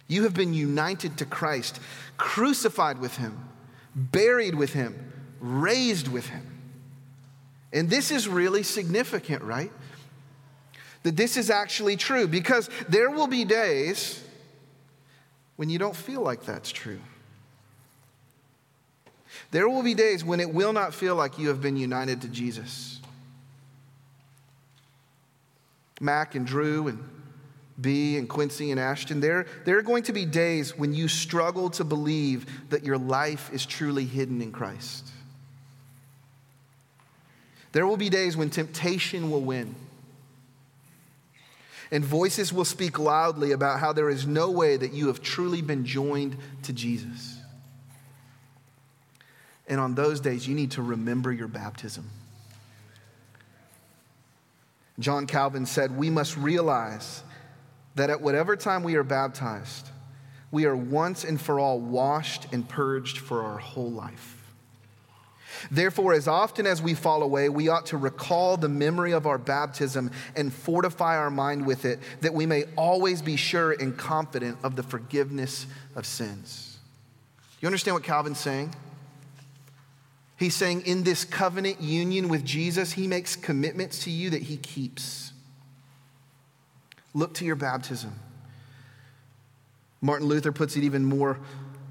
You 0.07 0.23
have 0.23 0.33
been 0.33 0.53
united 0.53 1.17
to 1.17 1.25
Christ, 1.25 1.79
crucified 2.17 2.99
with 2.99 3.17
him, 3.17 3.47
buried 3.95 4.55
with 4.55 4.73
him, 4.73 5.11
raised 5.39 6.07
with 6.07 6.27
him. 6.27 6.45
And 7.71 7.89
this 7.89 8.11
is 8.11 8.27
really 8.27 8.63
significant, 8.63 9.43
right? 9.43 9.71
That 11.03 11.15
this 11.15 11.37
is 11.37 11.49
actually 11.49 11.95
true 11.95 12.27
because 12.27 12.69
there 12.89 13.11
will 13.11 13.27
be 13.27 13.45
days 13.45 14.23
when 15.59 15.69
you 15.69 15.77
don't 15.77 15.93
feel 15.93 16.21
like 16.21 16.45
that's 16.45 16.71
true. 16.71 17.01
There 19.51 19.67
will 19.67 19.83
be 19.83 19.93
days 19.93 20.23
when 20.23 20.39
it 20.39 20.53
will 20.53 20.71
not 20.71 20.93
feel 20.93 21.15
like 21.15 21.37
you 21.37 21.49
have 21.49 21.59
been 21.59 21.75
united 21.75 22.21
to 22.21 22.29
Jesus. 22.29 23.01
Mac 25.99 26.35
and 26.35 26.47
Drew 26.47 26.87
and 26.87 27.03
B 27.81 28.15
and 28.15 28.29
Quincy 28.29 28.71
and 28.71 28.79
Ashton, 28.79 29.19
there, 29.19 29.47
there 29.65 29.77
are 29.77 29.81
going 29.81 30.03
to 30.03 30.13
be 30.13 30.23
days 30.23 30.77
when 30.77 30.93
you 30.93 31.09
struggle 31.09 31.69
to 31.71 31.83
believe 31.83 32.45
that 32.69 32.85
your 32.85 32.97
life 32.97 33.51
is 33.51 33.65
truly 33.65 34.05
hidden 34.05 34.41
in 34.41 34.53
Christ. 34.53 35.09
There 37.73 37.85
will 37.85 37.97
be 37.97 38.07
days 38.07 38.37
when 38.37 38.49
temptation 38.49 39.29
will 39.29 39.41
win 39.41 39.75
and 41.91 42.05
voices 42.05 42.53
will 42.53 42.65
speak 42.65 42.99
loudly 42.99 43.51
about 43.51 43.79
how 43.79 43.93
there 43.93 44.09
is 44.09 44.27
no 44.27 44.51
way 44.51 44.77
that 44.77 44.93
you 44.93 45.07
have 45.07 45.21
truly 45.21 45.61
been 45.61 45.85
joined 45.85 46.37
to 46.63 46.73
Jesus. 46.73 47.37
And 49.67 49.79
on 49.79 49.95
those 49.95 50.19
days, 50.19 50.47
you 50.47 50.55
need 50.55 50.71
to 50.71 50.81
remember 50.81 51.31
your 51.31 51.47
baptism. 51.47 52.09
John 54.99 55.27
Calvin 55.27 55.65
said, 55.65 55.95
We 55.95 56.09
must 56.09 56.35
realize 56.37 57.23
that 57.95 58.09
at 58.09 58.21
whatever 58.21 58.55
time 58.55 58.83
we 58.83 58.95
are 58.95 59.03
baptized, 59.03 59.89
we 60.51 60.65
are 60.65 60.75
once 60.75 61.23
and 61.23 61.39
for 61.39 61.59
all 61.59 61.79
washed 61.79 62.51
and 62.51 62.67
purged 62.67 63.19
for 63.19 63.43
our 63.43 63.57
whole 63.57 63.91
life. 63.91 64.38
Therefore, 65.71 66.13
as 66.13 66.27
often 66.27 66.65
as 66.65 66.81
we 66.81 66.93
fall 66.95 67.21
away, 67.21 67.47
we 67.49 67.69
ought 67.69 67.87
to 67.87 67.97
recall 67.97 68.57
the 68.57 68.69
memory 68.69 69.11
of 69.11 69.27
our 69.27 69.37
baptism 69.37 70.11
and 70.35 70.51
fortify 70.51 71.17
our 71.17 71.29
mind 71.29 71.65
with 71.65 71.85
it, 71.85 71.99
that 72.21 72.33
we 72.33 72.45
may 72.45 72.63
always 72.75 73.21
be 73.21 73.35
sure 73.35 73.71
and 73.71 73.95
confident 73.95 74.57
of 74.63 74.75
the 74.75 74.83
forgiveness 74.83 75.67
of 75.95 76.05
sins. 76.05 76.79
You 77.61 77.67
understand 77.67 77.95
what 77.95 78.03
Calvin's 78.03 78.39
saying? 78.39 78.73
He's 80.37 80.55
saying 80.55 80.83
in 80.85 81.03
this 81.03 81.25
covenant 81.25 81.81
union 81.81 82.29
with 82.29 82.45
Jesus, 82.45 82.93
he 82.93 83.07
makes 83.07 83.35
commitments 83.35 84.05
to 84.05 84.09
you 84.09 84.29
that 84.29 84.43
he 84.43 84.57
keeps. 84.57 85.33
Look 87.13 87.33
to 87.35 87.45
your 87.45 87.57
baptism. 87.57 88.13
Martin 90.01 90.27
Luther 90.27 90.53
puts 90.53 90.77
it 90.77 90.83
even 90.83 91.03
more 91.03 91.37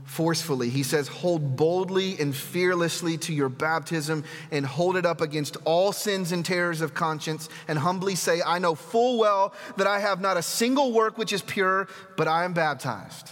forcefully. 0.08 0.70
He 0.70 0.82
says, 0.82 1.06
Hold 1.06 1.56
boldly 1.56 2.18
and 2.18 2.34
fearlessly 2.34 3.18
to 3.18 3.32
your 3.32 3.48
baptism 3.48 4.24
and 4.50 4.64
hold 4.64 4.96
it 4.96 5.04
up 5.04 5.20
against 5.20 5.58
all 5.64 5.92
sins 5.92 6.32
and 6.32 6.44
terrors 6.44 6.80
of 6.80 6.94
conscience, 6.94 7.48
and 7.68 7.78
humbly 7.78 8.14
say, 8.14 8.40
I 8.44 8.58
know 8.58 8.74
full 8.74 9.18
well 9.18 9.52
that 9.76 9.86
I 9.86 10.00
have 10.00 10.20
not 10.20 10.36
a 10.36 10.42
single 10.42 10.92
work 10.92 11.18
which 11.18 11.32
is 11.32 11.42
pure, 11.42 11.88
but 12.16 12.26
I 12.26 12.44
am 12.44 12.54
baptized. 12.54 13.30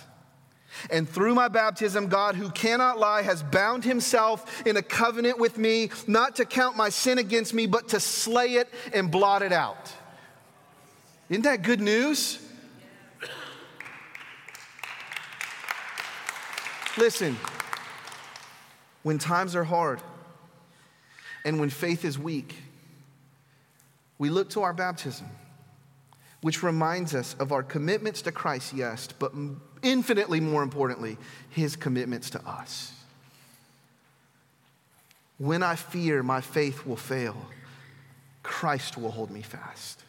And 0.90 1.08
through 1.08 1.34
my 1.34 1.48
baptism, 1.48 2.08
God, 2.08 2.34
who 2.34 2.50
cannot 2.50 2.98
lie, 2.98 3.22
has 3.22 3.42
bound 3.42 3.82
himself 3.82 4.66
in 4.66 4.76
a 4.76 4.82
covenant 4.82 5.38
with 5.38 5.56
me, 5.56 5.90
not 6.06 6.36
to 6.36 6.44
count 6.44 6.76
my 6.76 6.90
sin 6.90 7.16
against 7.16 7.54
me, 7.54 7.66
but 7.66 7.88
to 7.88 8.00
slay 8.00 8.54
it 8.54 8.68
and 8.92 9.10
blot 9.10 9.40
it 9.40 9.52
out. 9.52 9.90
Isn't 11.30 11.42
that 11.42 11.62
good 11.62 11.80
news? 11.80 12.38
Listen, 16.98 17.36
when 19.02 19.18
times 19.18 19.54
are 19.54 19.64
hard 19.64 20.00
and 21.44 21.60
when 21.60 21.68
faith 21.68 22.04
is 22.04 22.18
weak, 22.18 22.54
we 24.18 24.30
look 24.30 24.48
to 24.50 24.62
our 24.62 24.72
baptism, 24.72 25.26
which 26.40 26.62
reminds 26.62 27.14
us 27.14 27.36
of 27.38 27.52
our 27.52 27.62
commitments 27.62 28.22
to 28.22 28.32
Christ, 28.32 28.72
yes, 28.72 29.08
but 29.18 29.32
infinitely 29.82 30.40
more 30.40 30.62
importantly, 30.62 31.18
his 31.50 31.76
commitments 31.76 32.30
to 32.30 32.48
us. 32.48 32.92
When 35.38 35.62
I 35.62 35.76
fear 35.76 36.22
my 36.22 36.40
faith 36.40 36.86
will 36.86 36.96
fail, 36.96 37.36
Christ 38.42 38.96
will 38.96 39.10
hold 39.10 39.30
me 39.30 39.42
fast. 39.42 40.02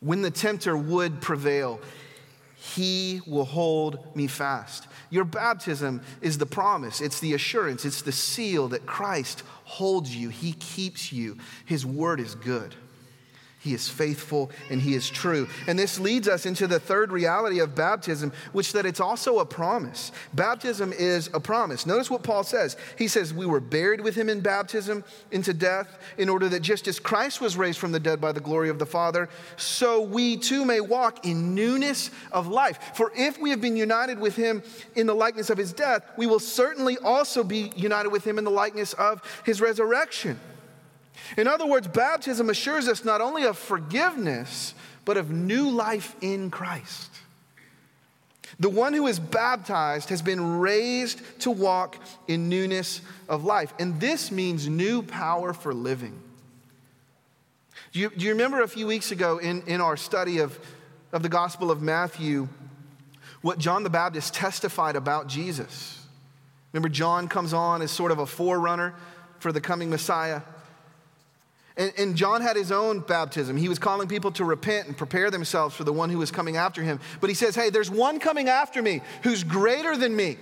When 0.00 0.22
the 0.22 0.30
tempter 0.30 0.74
would 0.74 1.20
prevail, 1.20 1.80
he 2.72 3.20
will 3.26 3.44
hold 3.44 4.16
me 4.16 4.26
fast. 4.26 4.86
Your 5.10 5.24
baptism 5.24 6.00
is 6.22 6.38
the 6.38 6.46
promise, 6.46 7.02
it's 7.02 7.20
the 7.20 7.34
assurance, 7.34 7.84
it's 7.84 8.00
the 8.00 8.10
seal 8.10 8.68
that 8.68 8.86
Christ 8.86 9.42
holds 9.64 10.16
you. 10.16 10.30
He 10.30 10.54
keeps 10.54 11.12
you. 11.12 11.36
His 11.66 11.84
word 11.84 12.20
is 12.20 12.34
good. 12.34 12.74
He 13.64 13.72
is 13.72 13.88
faithful 13.88 14.50
and 14.68 14.78
he 14.78 14.94
is 14.94 15.08
true. 15.08 15.48
And 15.66 15.78
this 15.78 15.98
leads 15.98 16.28
us 16.28 16.44
into 16.44 16.66
the 16.66 16.78
third 16.78 17.10
reality 17.10 17.60
of 17.60 17.74
baptism, 17.74 18.30
which 18.52 18.74
that 18.74 18.84
it's 18.84 19.00
also 19.00 19.38
a 19.38 19.46
promise. 19.46 20.12
Baptism 20.34 20.92
is 20.92 21.30
a 21.32 21.40
promise. 21.40 21.86
Notice 21.86 22.10
what 22.10 22.22
Paul 22.22 22.44
says. 22.44 22.76
He 22.98 23.08
says, 23.08 23.32
"We 23.32 23.46
were 23.46 23.60
buried 23.60 24.02
with 24.02 24.16
him 24.16 24.28
in 24.28 24.40
baptism 24.40 25.02
into 25.30 25.54
death, 25.54 25.96
in 26.18 26.28
order 26.28 26.46
that 26.50 26.60
just 26.60 26.86
as 26.88 27.00
Christ 27.00 27.40
was 27.40 27.56
raised 27.56 27.78
from 27.78 27.92
the 27.92 27.98
dead 27.98 28.20
by 28.20 28.32
the 28.32 28.40
glory 28.40 28.68
of 28.68 28.78
the 28.78 28.84
Father, 28.84 29.30
so 29.56 30.02
we 30.02 30.36
too 30.36 30.66
may 30.66 30.82
walk 30.82 31.24
in 31.24 31.54
newness 31.54 32.10
of 32.32 32.46
life. 32.46 32.78
For 32.92 33.12
if 33.16 33.40
we 33.40 33.48
have 33.48 33.62
been 33.62 33.78
united 33.78 34.18
with 34.18 34.36
him 34.36 34.62
in 34.94 35.06
the 35.06 35.14
likeness 35.14 35.48
of 35.48 35.56
his 35.56 35.72
death, 35.72 36.02
we 36.18 36.26
will 36.26 36.38
certainly 36.38 36.98
also 36.98 37.42
be 37.42 37.72
united 37.76 38.10
with 38.10 38.24
him 38.24 38.36
in 38.36 38.44
the 38.44 38.50
likeness 38.50 38.92
of 38.92 39.22
his 39.42 39.62
resurrection." 39.62 40.38
In 41.36 41.46
other 41.48 41.66
words, 41.66 41.88
baptism 41.88 42.50
assures 42.50 42.88
us 42.88 43.04
not 43.04 43.20
only 43.20 43.44
of 43.44 43.58
forgiveness, 43.58 44.74
but 45.04 45.16
of 45.16 45.30
new 45.30 45.70
life 45.70 46.14
in 46.20 46.50
Christ. 46.50 47.10
The 48.60 48.70
one 48.70 48.92
who 48.92 49.06
is 49.06 49.18
baptized 49.18 50.10
has 50.10 50.22
been 50.22 50.58
raised 50.58 51.20
to 51.40 51.50
walk 51.50 51.98
in 52.28 52.48
newness 52.48 53.00
of 53.28 53.44
life. 53.44 53.74
And 53.78 54.00
this 54.00 54.30
means 54.30 54.68
new 54.68 55.02
power 55.02 55.52
for 55.52 55.74
living. 55.74 56.20
Do 57.92 58.00
you, 58.00 58.10
do 58.10 58.24
you 58.24 58.32
remember 58.32 58.62
a 58.62 58.68
few 58.68 58.86
weeks 58.86 59.10
ago 59.10 59.38
in, 59.38 59.62
in 59.66 59.80
our 59.80 59.96
study 59.96 60.38
of, 60.38 60.58
of 61.12 61.22
the 61.22 61.28
Gospel 61.28 61.70
of 61.70 61.82
Matthew 61.82 62.48
what 63.40 63.58
John 63.58 63.82
the 63.82 63.90
Baptist 63.90 64.34
testified 64.34 64.96
about 64.96 65.26
Jesus? 65.26 66.00
Remember, 66.72 66.88
John 66.88 67.28
comes 67.28 67.52
on 67.52 67.82
as 67.82 67.90
sort 67.90 68.10
of 68.10 68.18
a 68.18 68.26
forerunner 68.26 68.94
for 69.38 69.52
the 69.52 69.60
coming 69.60 69.90
Messiah. 69.90 70.42
And, 71.76 71.92
and, 71.98 72.14
John 72.14 72.40
had 72.40 72.54
his 72.54 72.70
own 72.70 73.00
baptism. 73.00 73.56
He 73.56 73.68
was 73.68 73.80
calling 73.80 74.06
people 74.06 74.30
to 74.32 74.44
repent 74.44 74.86
and 74.86 74.96
prepare 74.96 75.30
themselves 75.32 75.74
for 75.74 75.82
the 75.82 75.92
one 75.92 76.08
who 76.08 76.18
was 76.18 76.30
coming 76.30 76.56
after 76.56 76.82
him. 76.82 77.00
But 77.20 77.30
he 77.30 77.34
says, 77.34 77.56
Hey, 77.56 77.70
there's 77.70 77.90
one 77.90 78.20
coming 78.20 78.48
after 78.48 78.80
me 78.80 79.00
who's 79.24 79.42
greater 79.42 79.96
than 79.96 80.14
me. 80.14 80.36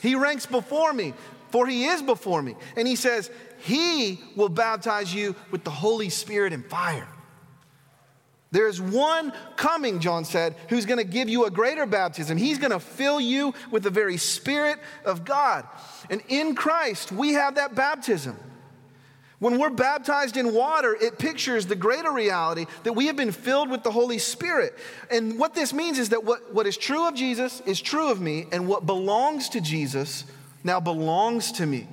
He 0.00 0.14
ranks 0.14 0.46
before 0.46 0.92
me, 0.92 1.12
for 1.50 1.66
he 1.66 1.86
is 1.86 2.02
before 2.02 2.40
me. 2.40 2.54
And 2.76 2.86
he 2.86 2.94
says, 2.94 3.32
He 3.58 4.20
will 4.36 4.48
baptize 4.48 5.12
you 5.12 5.34
with 5.50 5.64
the 5.64 5.70
Holy 5.70 6.08
Spirit 6.08 6.52
and 6.52 6.64
fire. 6.64 7.08
There's 8.52 8.80
one 8.80 9.32
coming, 9.56 9.98
John 9.98 10.24
said, 10.24 10.54
who's 10.68 10.86
going 10.86 10.98
to 10.98 11.04
give 11.04 11.28
you 11.28 11.46
a 11.46 11.50
greater 11.50 11.84
baptism. 11.84 12.38
He's 12.38 12.58
going 12.58 12.70
to 12.70 12.80
fill 12.80 13.20
you 13.20 13.52
with 13.70 13.82
the 13.82 13.90
very 13.90 14.16
Spirit 14.16 14.78
of 15.04 15.24
God. 15.24 15.66
And 16.08 16.22
in 16.28 16.54
Christ, 16.54 17.10
we 17.10 17.32
have 17.32 17.56
that 17.56 17.74
baptism. 17.74 18.36
When 19.38 19.58
we're 19.58 19.70
baptized 19.70 20.38
in 20.38 20.54
water, 20.54 20.96
it 20.98 21.18
pictures 21.18 21.66
the 21.66 21.76
greater 21.76 22.10
reality 22.10 22.64
that 22.84 22.94
we 22.94 23.06
have 23.06 23.16
been 23.16 23.32
filled 23.32 23.68
with 23.68 23.82
the 23.82 23.90
Holy 23.90 24.18
Spirit. 24.18 24.74
And 25.10 25.38
what 25.38 25.54
this 25.54 25.74
means 25.74 25.98
is 25.98 26.08
that 26.08 26.24
what, 26.24 26.54
what 26.54 26.66
is 26.66 26.76
true 26.76 27.06
of 27.06 27.14
Jesus 27.14 27.60
is 27.66 27.80
true 27.80 28.10
of 28.10 28.20
me, 28.20 28.46
and 28.50 28.66
what 28.66 28.86
belongs 28.86 29.50
to 29.50 29.60
Jesus 29.60 30.24
now 30.64 30.80
belongs 30.80 31.52
to 31.52 31.66
me. 31.66 31.86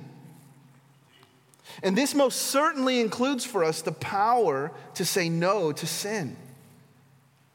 And 1.82 1.96
this 1.96 2.14
most 2.14 2.40
certainly 2.40 3.00
includes 3.00 3.44
for 3.44 3.62
us 3.62 3.82
the 3.82 3.92
power 3.92 4.72
to 4.94 5.04
say 5.04 5.28
no 5.28 5.70
to 5.72 5.86
sin. 5.86 6.36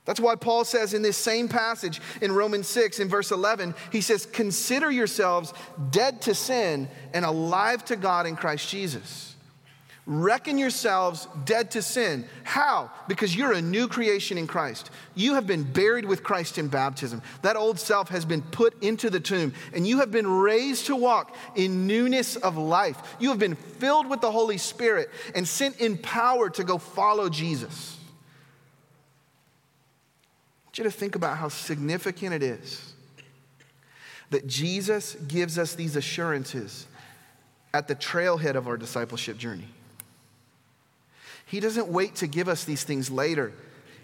That's 0.06 0.20
why 0.20 0.36
Paul 0.36 0.66
says 0.66 0.94
in 0.94 1.02
this 1.02 1.18
same 1.18 1.48
passage 1.48 2.02
in 2.22 2.32
Romans 2.32 2.68
6, 2.68 3.00
in 3.00 3.10
verse 3.10 3.32
11, 3.32 3.76
he 3.92 4.02
says, 4.02 4.26
Consider 4.26 4.92
yourselves 4.92 5.54
dead 5.92 6.22
to 6.24 6.36
sin 6.36 6.90
and 7.14 7.26
alive 7.26 7.86
to 7.86 7.96
God 7.96 8.28
in 8.28 8.36
Christ 8.36 8.70
Jesus. 8.70 9.36
Reckon 10.12 10.58
yourselves 10.58 11.28
dead 11.46 11.70
to 11.72 11.84
sin. 11.84 12.28
How? 12.44 12.90
Because 13.08 13.36
you're 13.36 13.52
a 13.52 13.62
new 13.62 13.88
creation 13.88 14.40
in 14.40 14.48
Christ. 14.48 14.90
You 15.14 15.36
have 15.36 15.46
been 15.46 15.62
buried 15.62 16.04
with 16.04 16.24
Christ 16.24 16.58
in 16.58 16.68
baptism. 16.68 17.22
That 17.44 17.56
old 17.56 17.80
self 17.80 18.10
has 18.10 18.26
been 18.26 18.42
put 18.42 18.82
into 18.82 19.12
the 19.12 19.20
tomb, 19.20 19.54
and 19.72 19.86
you 19.86 20.00
have 20.00 20.10
been 20.10 20.26
raised 20.26 20.88
to 20.88 20.96
walk 20.96 21.36
in 21.54 21.86
newness 21.86 22.38
of 22.38 22.58
life. 22.58 22.98
You 23.20 23.30
have 23.30 23.38
been 23.38 23.54
filled 23.54 24.10
with 24.10 24.20
the 24.20 24.32
Holy 24.32 24.58
Spirit 24.58 25.12
and 25.36 25.48
sent 25.48 25.80
in 25.80 25.96
power 25.96 26.50
to 26.50 26.64
go 26.64 26.80
follow 26.80 27.30
Jesus. 27.30 27.96
I 30.66 30.66
want 30.70 30.78
you 30.80 30.84
to 30.86 30.92
think 30.92 31.14
about 31.14 31.38
how 31.38 31.50
significant 31.50 32.34
it 32.34 32.42
is 32.42 32.94
that 34.32 34.48
Jesus 34.48 35.14
gives 35.28 35.60
us 35.60 35.76
these 35.76 35.96
assurances 35.96 36.88
at 37.76 37.88
the 37.88 37.96
trailhead 37.96 38.56
of 38.56 38.68
our 38.68 38.76
discipleship 38.76 39.38
journey. 39.38 39.68
He 41.50 41.60
doesn't 41.60 41.88
wait 41.88 42.16
to 42.18 42.28
give 42.28 42.48
us 42.48 42.64
these 42.64 42.84
things 42.84 43.10
later. 43.10 43.54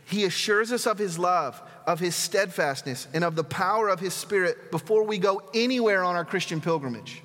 He 0.06 0.24
assures 0.26 0.72
us 0.72 0.88
of 0.88 0.98
His 0.98 1.20
love, 1.20 1.62
of 1.86 2.00
His 2.00 2.16
steadfastness, 2.16 3.08
and 3.14 3.24
of 3.24 3.36
the 3.36 3.44
power 3.44 3.88
of 3.88 4.00
His 4.00 4.16
Spirit 4.16 4.72
before 4.72 5.04
we 5.04 5.20
go 5.20 5.44
anywhere 5.54 6.04
on 6.04 6.16
our 6.16 6.26
Christian 6.26 6.60
pilgrimage. 6.60 7.22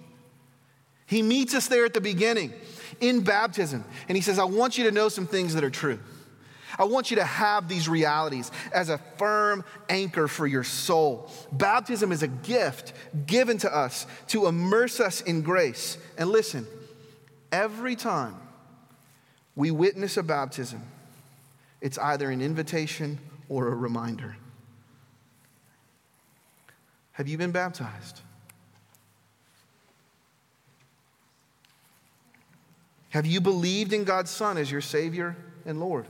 He 1.07 1.23
meets 1.23 1.55
us 1.55 1.69
there 1.69 1.87
at 1.87 1.95
the 1.95 2.03
beginning 2.03 2.53
in 3.01 3.23
baptism, 3.23 3.83
and 4.09 4.17
He 4.17 4.21
says, 4.21 4.39
I 4.39 4.45
want 4.45 4.77
you 4.77 4.85
to 4.85 4.91
know 4.91 5.09
some 5.09 5.27
things 5.27 5.55
that 5.55 5.65
are 5.65 5.71
true. 5.71 5.99
I 6.79 6.85
want 6.85 7.11
you 7.11 7.17
to 7.17 7.25
have 7.25 7.67
these 7.67 7.89
realities 7.89 8.51
as 8.75 8.91
a 8.91 8.99
firm 9.17 9.65
anchor 9.89 10.29
for 10.29 10.47
your 10.47 10.65
soul. 10.65 11.31
Baptism 11.51 12.13
is 12.13 12.23
a 12.23 12.29
gift 12.29 12.93
given 13.27 13.57
to 13.59 13.75
us 13.75 14.07
to 14.29 14.47
immerse 14.47 15.01
us 15.01 15.23
in 15.23 15.41
grace. 15.41 15.97
And 16.19 16.29
listen, 16.29 16.67
every 17.51 17.97
time 17.97 18.37
we 19.57 19.71
witness 19.71 20.17
a 20.17 20.23
baptism, 20.23 20.83
it's 21.81 21.99
either 21.99 22.31
an 22.31 22.41
invitation 22.41 23.19
or 23.49 23.69
a 23.69 23.75
reminder. 23.75 24.37
Have 27.13 27.29
you 27.29 27.37
been 27.37 27.51
baptized? 27.51 28.21
Have 33.11 33.27
you 33.27 33.41
believed 33.41 33.93
in 33.93 34.05
God's 34.05 34.31
Son 34.31 34.57
as 34.57 34.71
your 34.71 34.81
Savior 34.81 35.37
and 35.67 35.81
Lord? 35.81 36.07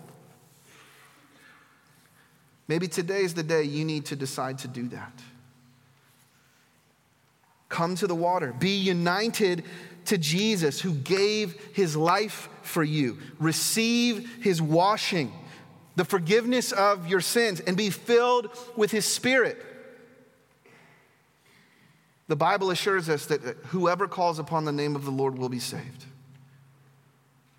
Maybe 2.68 2.86
today 2.86 3.22
is 3.22 3.34
the 3.34 3.42
day 3.42 3.64
you 3.64 3.84
need 3.84 4.04
to 4.06 4.16
decide 4.16 4.58
to 4.58 4.68
do 4.68 4.86
that. 4.88 5.12
Come 7.68 7.96
to 7.96 8.06
the 8.06 8.14
water. 8.14 8.52
Be 8.52 8.76
united 8.76 9.64
to 10.04 10.18
Jesus 10.18 10.80
who 10.80 10.92
gave 10.92 11.54
his 11.72 11.96
life 11.96 12.48
for 12.62 12.82
you. 12.82 13.18
Receive 13.38 14.42
his 14.42 14.60
washing, 14.60 15.32
the 15.96 16.04
forgiveness 16.04 16.72
of 16.72 17.06
your 17.06 17.20
sins, 17.20 17.60
and 17.60 17.76
be 17.76 17.90
filled 17.90 18.50
with 18.76 18.90
his 18.90 19.04
spirit. 19.04 19.64
The 22.28 22.36
Bible 22.36 22.70
assures 22.70 23.08
us 23.08 23.26
that 23.26 23.40
whoever 23.68 24.06
calls 24.06 24.38
upon 24.38 24.64
the 24.64 24.72
name 24.72 24.94
of 24.94 25.04
the 25.04 25.10
Lord 25.10 25.36
will 25.36 25.48
be 25.48 25.58
saved. 25.58 26.04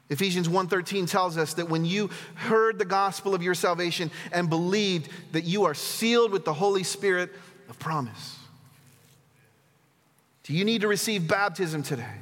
Ephesians 0.10 0.50
1:13 0.50 1.06
tells 1.08 1.38
us 1.38 1.54
that 1.54 1.70
when 1.70 1.86
you 1.86 2.10
heard 2.36 2.78
the 2.78 2.86
gospel 2.86 3.34
of 3.34 3.42
your 3.42 3.56
salvation 3.56 4.12
and 4.32 4.50
believed 4.50 5.10
that 5.32 5.46
you 5.46 5.64
are 5.64 5.74
sealed 5.74 6.32
with 6.32 6.44
the 6.44 6.54
Holy 6.54 6.84
Spirit 6.84 7.34
of 7.70 7.80
promise. 7.80 8.38
Do 10.44 10.54
you 10.54 10.66
need 10.66 10.82
to 10.82 10.88
receive 10.88 11.28
baptism 11.28 11.82
today? 11.82 12.18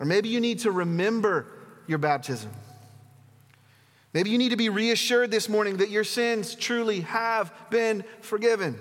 Or 0.00 0.06
maybe 0.06 0.28
you 0.28 0.40
need 0.40 0.60
to 0.60 0.70
remember 0.70 1.46
your 1.86 1.98
baptism. 1.98 2.50
Maybe 4.12 4.30
you 4.30 4.38
need 4.38 4.50
to 4.50 4.56
be 4.56 4.68
reassured 4.68 5.30
this 5.30 5.48
morning 5.48 5.78
that 5.78 5.90
your 5.90 6.04
sins 6.04 6.54
truly 6.54 7.00
have 7.00 7.52
been 7.70 8.04
forgiven. 8.20 8.78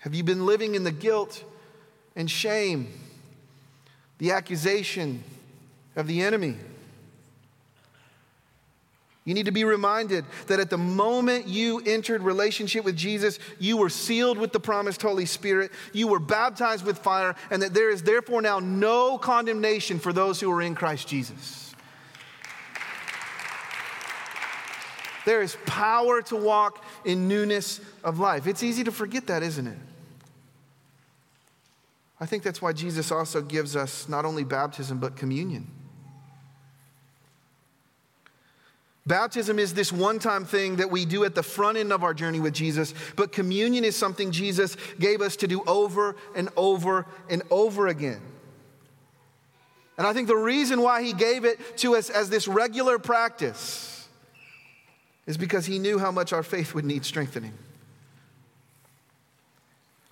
Have 0.00 0.14
you 0.14 0.24
been 0.24 0.46
living 0.46 0.74
in 0.74 0.84
the 0.84 0.92
guilt 0.92 1.44
and 2.16 2.30
shame, 2.30 2.92
the 4.18 4.32
accusation 4.32 5.22
of 5.96 6.06
the 6.06 6.22
enemy? 6.22 6.56
You 9.24 9.32
need 9.32 9.46
to 9.46 9.52
be 9.52 9.64
reminded 9.64 10.26
that 10.48 10.60
at 10.60 10.68
the 10.68 10.76
moment 10.76 11.48
you 11.48 11.80
entered 11.86 12.22
relationship 12.22 12.84
with 12.84 12.94
Jesus, 12.94 13.38
you 13.58 13.78
were 13.78 13.88
sealed 13.88 14.36
with 14.36 14.52
the 14.52 14.60
promised 14.60 15.00
Holy 15.00 15.24
Spirit, 15.24 15.72
you 15.94 16.08
were 16.08 16.18
baptized 16.18 16.84
with 16.84 16.98
fire, 16.98 17.34
and 17.50 17.62
that 17.62 17.72
there 17.72 17.90
is 17.90 18.02
therefore 18.02 18.42
now 18.42 18.58
no 18.58 19.16
condemnation 19.16 19.98
for 19.98 20.12
those 20.12 20.40
who 20.40 20.50
are 20.52 20.60
in 20.60 20.74
Christ 20.74 21.08
Jesus. 21.08 21.74
There 25.24 25.40
is 25.40 25.56
power 25.64 26.20
to 26.22 26.36
walk 26.36 26.84
in 27.06 27.26
newness 27.26 27.80
of 28.02 28.18
life. 28.18 28.46
It's 28.46 28.62
easy 28.62 28.84
to 28.84 28.92
forget 28.92 29.28
that, 29.28 29.42
isn't 29.42 29.66
it? 29.66 29.78
I 32.20 32.26
think 32.26 32.42
that's 32.42 32.60
why 32.60 32.74
Jesus 32.74 33.10
also 33.10 33.40
gives 33.40 33.74
us 33.74 34.06
not 34.06 34.26
only 34.26 34.44
baptism, 34.44 34.98
but 34.98 35.16
communion. 35.16 35.70
Baptism 39.06 39.58
is 39.58 39.74
this 39.74 39.92
one 39.92 40.18
time 40.18 40.46
thing 40.46 40.76
that 40.76 40.90
we 40.90 41.04
do 41.04 41.24
at 41.24 41.34
the 41.34 41.42
front 41.42 41.76
end 41.76 41.92
of 41.92 42.02
our 42.02 42.14
journey 42.14 42.40
with 42.40 42.54
Jesus, 42.54 42.94
but 43.16 43.32
communion 43.32 43.84
is 43.84 43.96
something 43.96 44.30
Jesus 44.30 44.76
gave 44.98 45.20
us 45.20 45.36
to 45.36 45.46
do 45.46 45.62
over 45.66 46.16
and 46.34 46.48
over 46.56 47.06
and 47.28 47.42
over 47.50 47.86
again. 47.88 48.22
And 49.98 50.06
I 50.06 50.12
think 50.12 50.26
the 50.26 50.36
reason 50.36 50.80
why 50.80 51.02
he 51.02 51.12
gave 51.12 51.44
it 51.44 51.76
to 51.78 51.96
us 51.96 52.08
as 52.08 52.30
this 52.30 52.48
regular 52.48 52.98
practice 52.98 54.08
is 55.26 55.36
because 55.36 55.66
he 55.66 55.78
knew 55.78 55.98
how 55.98 56.10
much 56.10 56.32
our 56.32 56.42
faith 56.42 56.74
would 56.74 56.84
need 56.84 57.04
strengthening. 57.04 57.52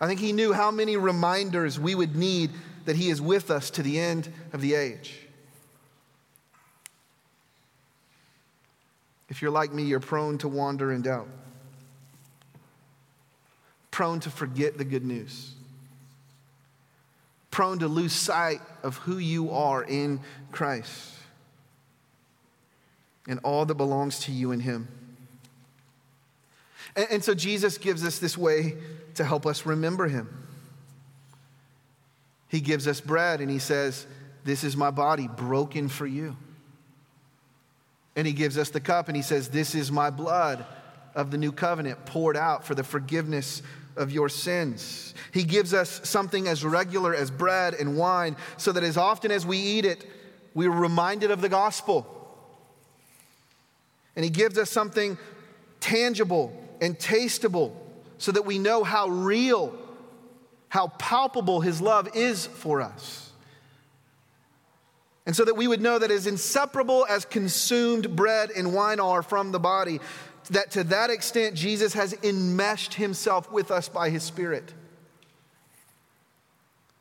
I 0.00 0.06
think 0.06 0.20
he 0.20 0.32
knew 0.32 0.52
how 0.52 0.70
many 0.70 0.96
reminders 0.96 1.80
we 1.80 1.94
would 1.94 2.14
need 2.14 2.50
that 2.84 2.96
he 2.96 3.08
is 3.08 3.20
with 3.20 3.50
us 3.50 3.70
to 3.70 3.82
the 3.82 3.98
end 3.98 4.30
of 4.52 4.60
the 4.60 4.74
age. 4.74 5.21
If 9.32 9.42
you're 9.42 9.50
like 9.50 9.72
me, 9.72 9.82
you're 9.82 9.98
prone 9.98 10.38
to 10.38 10.48
wander 10.48 10.92
and 10.92 11.02
doubt, 11.02 11.26
prone 13.90 14.20
to 14.20 14.30
forget 14.30 14.78
the 14.78 14.84
good 14.84 15.04
news 15.04 15.54
prone 17.52 17.78
to 17.78 17.86
lose 17.86 18.12
sight 18.12 18.60
of 18.82 18.96
who 18.96 19.18
you 19.18 19.52
are 19.52 19.84
in 19.84 20.18
Christ 20.50 21.12
and 23.28 23.38
all 23.44 23.64
that 23.66 23.76
belongs 23.76 24.20
to 24.20 24.32
you 24.32 24.50
in 24.50 24.58
Him. 24.58 24.88
And, 26.96 27.06
and, 27.10 27.24
so 27.24 27.34
Jesus 27.34 27.78
gives 27.78 28.04
us 28.04 28.18
this 28.18 28.36
way 28.36 28.74
to 29.14 29.24
help 29.24 29.46
us 29.46 29.64
remember 29.64 30.08
Him. 30.08 30.28
He 32.48 32.60
gives 32.60 32.88
us 32.88 33.00
bread 33.00 33.40
and 33.40 33.50
He 33.50 33.60
says, 33.60 34.06
This 34.44 34.64
is 34.64 34.76
my 34.76 34.90
body 34.90 35.28
broken 35.28 35.88
for 35.88 36.06
you. 36.06 36.36
And 38.16 38.26
He 38.26 38.32
gives 38.32 38.58
us 38.58 38.70
the 38.70 38.80
cup 38.80 39.08
and 39.08 39.16
He 39.16 39.22
says, 39.22 39.48
This 39.48 39.74
is 39.74 39.90
my 39.90 40.10
blood 40.10 40.64
of 41.14 41.30
the 41.30 41.38
new 41.38 41.52
covenant 41.52 42.04
poured 42.06 42.36
out 42.36 42.64
for 42.64 42.74
the 42.74 42.84
forgiveness 42.84 43.62
of 43.96 44.10
your 44.10 44.28
sins. 44.28 45.14
He 45.32 45.44
gives 45.44 45.74
us 45.74 46.00
something 46.08 46.48
as 46.48 46.64
regular 46.64 47.14
as 47.14 47.30
bread 47.30 47.74
and 47.74 47.96
wine 47.96 48.36
so 48.56 48.72
that 48.72 48.82
as 48.82 48.96
often 48.96 49.30
as 49.30 49.44
we 49.44 49.58
eat 49.58 49.84
it, 49.84 50.06
we're 50.54 50.70
reminded 50.70 51.30
of 51.30 51.40
the 51.40 51.48
gospel. 51.48 52.06
And 54.16 54.24
He 54.24 54.30
gives 54.30 54.58
us 54.58 54.70
something 54.70 55.18
tangible 55.80 56.58
and 56.80 56.98
tastable 56.98 57.72
so 58.18 58.32
that 58.32 58.46
we 58.46 58.58
know 58.58 58.84
how 58.84 59.08
real, 59.08 59.76
how 60.68 60.88
palpable 60.98 61.60
His 61.60 61.80
love 61.80 62.08
is 62.14 62.46
for 62.46 62.80
us. 62.80 63.21
And 65.24 65.36
so 65.36 65.44
that 65.44 65.54
we 65.54 65.68
would 65.68 65.80
know 65.80 65.98
that 65.98 66.10
as 66.10 66.26
inseparable 66.26 67.06
as 67.08 67.24
consumed 67.24 68.16
bread 68.16 68.50
and 68.50 68.74
wine 68.74 68.98
are 68.98 69.22
from 69.22 69.52
the 69.52 69.60
body, 69.60 70.00
that 70.50 70.72
to 70.72 70.84
that 70.84 71.10
extent, 71.10 71.54
Jesus 71.54 71.92
has 71.92 72.14
enmeshed 72.22 72.94
himself 72.94 73.50
with 73.52 73.70
us 73.70 73.88
by 73.88 74.10
his 74.10 74.24
Spirit. 74.24 74.74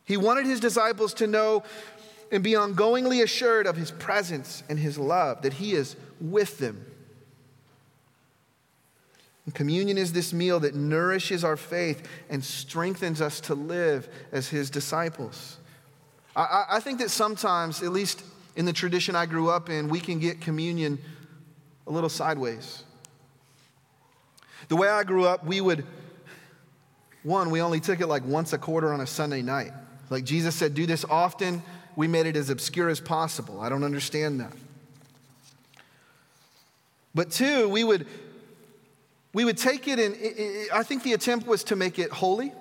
He 0.04 0.18
wanted 0.18 0.46
his 0.46 0.60
disciples 0.60 1.14
to 1.16 1.28
know 1.28 1.64
and 2.32 2.44
be 2.44 2.52
ongoingly 2.52 3.24
assured 3.24 3.66
of 3.66 3.76
his 3.76 3.92
presence 3.92 4.64
and 4.70 4.78
his 4.78 4.98
love, 4.98 5.42
that 5.42 5.54
he 5.54 5.74
is 5.74 5.96
with 6.20 6.60
them. 6.60 6.86
And 9.46 9.56
communion 9.56 9.98
is 9.98 10.14
this 10.14 10.32
meal 10.32 10.60
that 10.60 10.76
nourishes 10.76 11.44
our 11.44 11.58
faith 11.58 12.08
and 12.30 12.44
strengthens 12.44 13.22
us 13.22 13.42
to 13.42 13.56
live 13.56 14.08
as 14.32 14.50
his 14.50 14.70
disciples. 14.70 15.58
I, 16.36 16.66
I 16.72 16.80
think 16.80 17.00
that 17.00 17.12
sometimes, 17.12 17.84
at 17.84 17.92
least 17.92 18.24
in 18.56 18.66
the 18.66 18.74
tradition 18.74 19.16
I 19.16 19.26
grew 19.26 19.50
up 19.50 19.70
in, 19.70 19.90
we 19.90 20.00
can 20.00 20.20
get 20.20 20.42
communion 20.42 21.00
a 21.88 21.92
little 21.92 22.10
sideways. 22.10 22.84
The 24.68 24.76
way 24.76 24.88
I 24.88 25.04
grew 25.04 25.26
up, 25.26 25.46
we 25.46 25.60
would, 25.60 25.86
one, 27.24 27.52
we 27.52 27.62
only 27.62 27.80
took 27.80 28.00
it 28.00 28.08
like 28.08 28.26
once 28.26 28.54
a 28.54 28.58
quarter 28.58 28.94
on 28.94 29.02
a 29.02 29.08
Sunday 29.08 29.42
night. 29.42 29.72
Like 30.10 30.24
Jesus 30.24 30.56
said, 30.56 30.74
do 30.74 30.86
this 30.86 31.04
often. 31.06 31.64
We 31.96 32.08
made 32.08 32.26
it 32.26 32.36
as 32.36 32.50
obscure 32.50 32.90
as 32.90 33.00
possible. 33.00 33.60
I 33.60 33.70
don't 33.70 33.84
understand 33.84 34.40
that. 34.40 34.54
But 37.14 37.32
two, 37.32 37.68
we 37.68 37.84
would, 37.84 38.08
we 39.34 39.44
would 39.44 39.58
take 39.58 39.88
it 39.88 40.00
and 40.00 40.16
I 40.74 40.84
think 40.84 41.04
the 41.04 41.14
attempt 41.14 41.46
was 41.46 41.66
to 41.66 41.76
make 41.76 42.00
it 42.00 42.12
holy, 42.12 42.54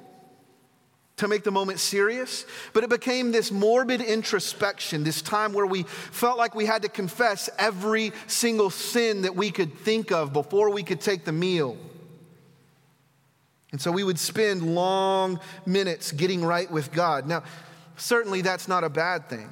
to 1.21 1.29
make 1.29 1.45
the 1.45 1.51
moment 1.51 1.79
serious, 1.79 2.47
but 2.73 2.83
it 2.83 2.89
became 2.89 3.31
this 3.31 3.53
morbid 3.53 4.01
introspection, 4.01 5.05
this 5.05 5.21
time 5.21 5.53
where 5.53 5.67
we 5.67 5.83
felt 5.83 6.39
like 6.39 6.55
we 6.55 6.65
had 6.65 6.81
to 6.81 6.89
confess 6.89 7.51
every 7.59 8.13
single 8.27 8.71
sin 8.71 9.23
that 9.23 9.37
we 9.37 9.51
could 9.51 9.79
think 9.81 10.11
of 10.11 10.33
before 10.33 10.71
we 10.71 10.83
could 10.83 10.99
take 10.99 11.27
the 11.27 11.33
meal. 11.33 11.77
And 13.71 13.81
so 13.81 13.93
we 13.93 14.03
would 14.03 14.19
spend 14.19 14.75
long 14.75 15.41
minutes 15.67 16.11
getting 16.11 16.43
right 16.43 16.71
with 16.71 16.91
God. 16.91 17.27
Now, 17.27 17.43
certainly 17.99 18.41
that's 18.41 18.67
not 18.67 18.83
a 18.83 18.89
bad 18.89 19.29
thing. 19.29 19.51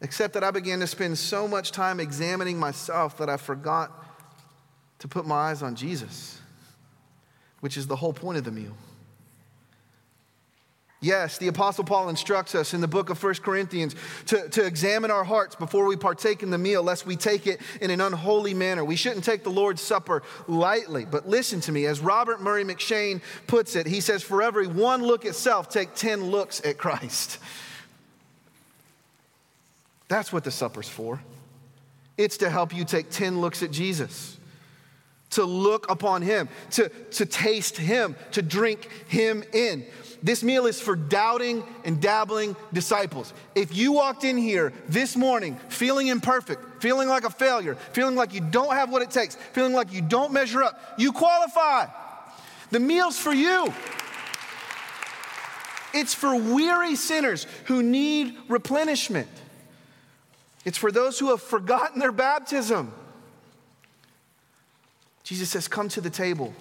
Except 0.00 0.32
that 0.34 0.42
I 0.42 0.50
began 0.52 0.80
to 0.80 0.86
spend 0.86 1.18
so 1.18 1.46
much 1.46 1.70
time 1.70 2.00
examining 2.00 2.58
myself 2.58 3.18
that 3.18 3.28
I 3.28 3.36
forgot 3.36 3.92
to 5.00 5.08
put 5.08 5.26
my 5.26 5.50
eyes 5.50 5.62
on 5.62 5.74
Jesus, 5.74 6.40
which 7.60 7.76
is 7.76 7.86
the 7.86 7.96
whole 7.96 8.14
point 8.14 8.38
of 8.38 8.44
the 8.44 8.50
meal. 8.50 8.74
Yes, 11.00 11.38
the 11.38 11.46
Apostle 11.46 11.84
Paul 11.84 12.08
instructs 12.08 12.56
us 12.56 12.74
in 12.74 12.80
the 12.80 12.88
book 12.88 13.08
of 13.08 13.22
1 13.22 13.34
Corinthians 13.34 13.94
to, 14.26 14.48
to 14.48 14.66
examine 14.66 15.12
our 15.12 15.22
hearts 15.22 15.54
before 15.54 15.86
we 15.86 15.94
partake 15.94 16.42
in 16.42 16.50
the 16.50 16.58
meal, 16.58 16.82
lest 16.82 17.06
we 17.06 17.14
take 17.14 17.46
it 17.46 17.60
in 17.80 17.92
an 17.92 18.00
unholy 18.00 18.52
manner. 18.52 18.84
We 18.84 18.96
shouldn't 18.96 19.24
take 19.24 19.44
the 19.44 19.50
Lord's 19.50 19.80
Supper 19.80 20.24
lightly. 20.48 21.04
But 21.04 21.28
listen 21.28 21.60
to 21.62 21.72
me, 21.72 21.86
as 21.86 22.00
Robert 22.00 22.40
Murray 22.40 22.64
M'Cheyne 22.64 23.22
puts 23.46 23.76
it, 23.76 23.86
he 23.86 24.00
says, 24.00 24.24
For 24.24 24.42
every 24.42 24.66
one 24.66 25.02
look 25.02 25.24
at 25.24 25.36
self, 25.36 25.68
take 25.68 25.94
10 25.94 26.24
looks 26.24 26.64
at 26.64 26.78
Christ. 26.78 27.38
That's 30.08 30.32
what 30.32 30.42
the 30.42 30.50
supper's 30.50 30.88
for. 30.88 31.20
It's 32.16 32.38
to 32.38 32.50
help 32.50 32.74
you 32.74 32.84
take 32.84 33.10
10 33.10 33.40
looks 33.40 33.62
at 33.62 33.70
Jesus 33.70 34.38
to 35.30 35.44
look 35.44 35.90
upon 35.90 36.22
him, 36.22 36.48
to, 36.70 36.88
to 36.88 37.26
taste 37.26 37.76
him, 37.76 38.16
to 38.32 38.42
drink 38.42 38.88
him 39.08 39.44
in. 39.52 39.84
This 40.22 40.42
meal 40.42 40.66
is 40.66 40.80
for 40.80 40.96
doubting 40.96 41.62
and 41.84 42.00
dabbling 42.00 42.56
disciples. 42.72 43.32
If 43.54 43.76
you 43.76 43.92
walked 43.92 44.24
in 44.24 44.36
here 44.36 44.72
this 44.88 45.16
morning 45.16 45.56
feeling 45.68 46.08
imperfect, 46.08 46.82
feeling 46.82 47.08
like 47.08 47.24
a 47.24 47.30
failure, 47.30 47.76
feeling 47.92 48.16
like 48.16 48.34
you 48.34 48.40
don't 48.40 48.74
have 48.74 48.90
what 48.90 49.02
it 49.02 49.10
takes, 49.10 49.36
feeling 49.52 49.72
like 49.72 49.92
you 49.92 50.02
don't 50.02 50.32
measure 50.32 50.62
up, 50.62 50.80
you 50.98 51.12
qualify. 51.12 51.86
The 52.70 52.80
meal's 52.80 53.18
for 53.18 53.32
you. 53.32 53.72
It's 55.94 56.14
for 56.14 56.36
weary 56.36 56.96
sinners 56.96 57.46
who 57.64 57.82
need 57.82 58.36
replenishment. 58.48 59.28
It's 60.64 60.76
for 60.76 60.92
those 60.92 61.18
who 61.18 61.30
have 61.30 61.40
forgotten 61.40 61.98
their 61.98 62.12
baptism. 62.12 62.92
Jesus 65.22 65.48
says, 65.48 65.68
Come 65.68 65.88
to 65.90 66.00
the 66.00 66.10
table. 66.10 66.54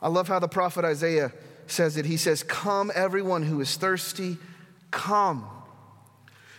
I 0.00 0.08
love 0.08 0.28
how 0.28 0.38
the 0.38 0.48
prophet 0.48 0.84
Isaiah 0.84 1.32
says 1.70 1.96
it. 1.96 2.04
He 2.04 2.16
says, 2.16 2.42
Come, 2.42 2.90
everyone 2.94 3.42
who 3.42 3.60
is 3.60 3.76
thirsty, 3.76 4.38
come. 4.90 5.48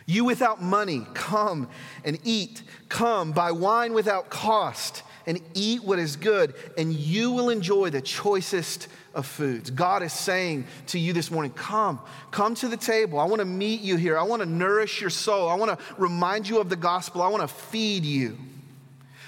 You 0.06 0.24
without 0.24 0.62
money, 0.62 1.06
come 1.14 1.70
and 2.06 2.18
eat. 2.24 2.64
Come, 2.88 3.34
buy 3.34 3.52
wine 3.52 3.94
without 3.94 4.30
cost 4.30 5.04
and 5.28 5.42
eat 5.54 5.84
what 5.84 6.00
is 6.00 6.16
good, 6.16 6.56
and 6.78 6.94
you 6.94 7.32
will 7.32 7.50
enjoy 7.50 7.90
the 7.90 8.00
choicest 8.00 8.88
of 9.14 9.26
foods. 9.26 9.70
God 9.70 10.02
is 10.02 10.14
saying 10.14 10.66
to 10.88 10.98
you 11.00 11.12
this 11.12 11.30
morning, 11.30 11.52
Come, 11.52 12.00
come 12.32 12.56
to 12.56 12.70
the 12.70 12.78
table. 12.78 13.20
I 13.20 13.26
want 13.26 13.40
to 13.40 13.46
meet 13.46 13.82
you 13.82 13.98
here. 13.98 14.18
I 14.18 14.24
want 14.24 14.42
to 14.42 14.46
nourish 14.46 15.02
your 15.02 15.10
soul. 15.10 15.50
I 15.50 15.56
want 15.56 15.78
to 15.78 15.86
remind 15.98 16.48
you 16.48 16.60
of 16.60 16.70
the 16.70 16.78
gospel. 16.78 17.22
I 17.22 17.28
want 17.28 17.42
to 17.42 17.54
feed 17.54 18.06
you. 18.06 18.38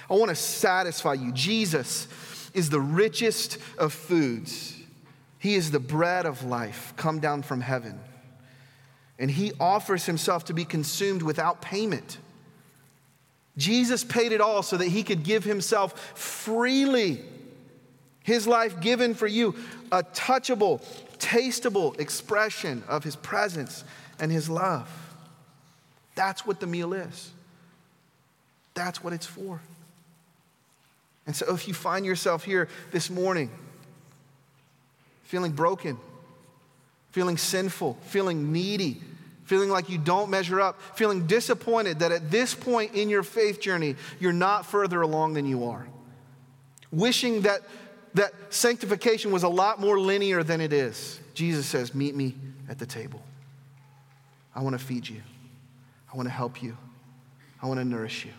I 0.08 0.14
want 0.14 0.30
to 0.30 0.34
satisfy 0.34 1.12
you. 1.12 1.32
Jesus 1.32 2.08
is 2.54 2.70
the 2.70 2.80
richest 2.80 3.58
of 3.76 3.92
foods. 3.92 4.79
He 5.40 5.54
is 5.54 5.70
the 5.70 5.80
bread 5.80 6.26
of 6.26 6.44
life 6.44 6.92
come 6.96 7.18
down 7.18 7.42
from 7.42 7.62
heaven. 7.62 7.98
And 9.18 9.30
he 9.30 9.52
offers 9.58 10.04
himself 10.06 10.44
to 10.44 10.52
be 10.52 10.64
consumed 10.64 11.22
without 11.22 11.62
payment. 11.62 12.18
Jesus 13.56 14.04
paid 14.04 14.32
it 14.32 14.40
all 14.40 14.62
so 14.62 14.76
that 14.76 14.88
he 14.88 15.02
could 15.02 15.24
give 15.24 15.42
himself 15.42 15.98
freely. 16.14 17.24
His 18.22 18.46
life 18.46 18.80
given 18.80 19.14
for 19.14 19.26
you, 19.26 19.56
a 19.90 20.02
touchable, 20.02 20.84
tasteable 21.18 21.98
expression 21.98 22.84
of 22.86 23.02
his 23.02 23.16
presence 23.16 23.82
and 24.18 24.30
his 24.30 24.50
love. 24.50 24.88
That's 26.14 26.46
what 26.46 26.60
the 26.60 26.66
meal 26.66 26.92
is. 26.92 27.30
That's 28.74 29.02
what 29.02 29.14
it's 29.14 29.26
for. 29.26 29.60
And 31.26 31.34
so 31.34 31.54
if 31.54 31.66
you 31.66 31.72
find 31.72 32.04
yourself 32.04 32.44
here 32.44 32.68
this 32.92 33.08
morning, 33.08 33.50
feeling 35.30 35.52
broken, 35.52 35.96
feeling 37.12 37.36
sinful, 37.36 37.96
feeling 38.02 38.52
needy, 38.52 39.00
feeling 39.44 39.70
like 39.70 39.88
you 39.88 39.96
don't 39.96 40.28
measure 40.28 40.60
up, 40.60 40.80
feeling 40.96 41.24
disappointed 41.28 42.00
that 42.00 42.10
at 42.10 42.32
this 42.32 42.52
point 42.52 42.94
in 42.94 43.08
your 43.08 43.22
faith 43.22 43.60
journey, 43.60 43.94
you're 44.18 44.32
not 44.32 44.66
further 44.66 45.02
along 45.02 45.34
than 45.34 45.46
you 45.46 45.66
are. 45.66 45.86
Wishing 46.90 47.42
that, 47.42 47.60
that 48.14 48.32
sanctification 48.48 49.30
was 49.30 49.44
a 49.44 49.48
lot 49.48 49.78
more 49.78 50.00
linear 50.00 50.42
than 50.42 50.60
it 50.60 50.72
is. 50.72 51.20
Jesus 51.32 51.64
says, 51.64 51.94
Meet 51.94 52.16
me 52.16 52.34
at 52.68 52.80
the 52.80 52.86
table. 52.86 53.22
I 54.52 54.62
want 54.62 54.76
to 54.76 54.84
feed 54.84 55.08
you. 55.08 55.22
I 56.12 56.16
want 56.16 56.26
to 56.26 56.34
help 56.34 56.60
you. 56.60 56.76
I 57.62 57.68
want 57.68 57.78
to 57.78 57.84
nourish 57.84 58.24
you. 58.24 58.32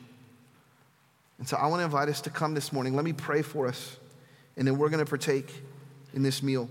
And 1.40 1.48
so 1.48 1.56
I 1.56 1.68
want 1.68 1.80
to 1.80 1.86
invite 1.86 2.10
us 2.10 2.20
to 2.22 2.30
come 2.30 2.54
this 2.54 2.74
morning. 2.74 2.98
Let 2.98 3.06
me 3.06 3.14
pray 3.14 3.44
for 3.44 3.68
us, 3.70 3.96
and 4.58 4.68
then 4.68 4.78
we're 4.78 4.90
going 4.90 5.04
to 5.04 5.10
partake 5.10 5.54
in 6.14 6.24
this 6.24 6.44
meal. 6.44 6.70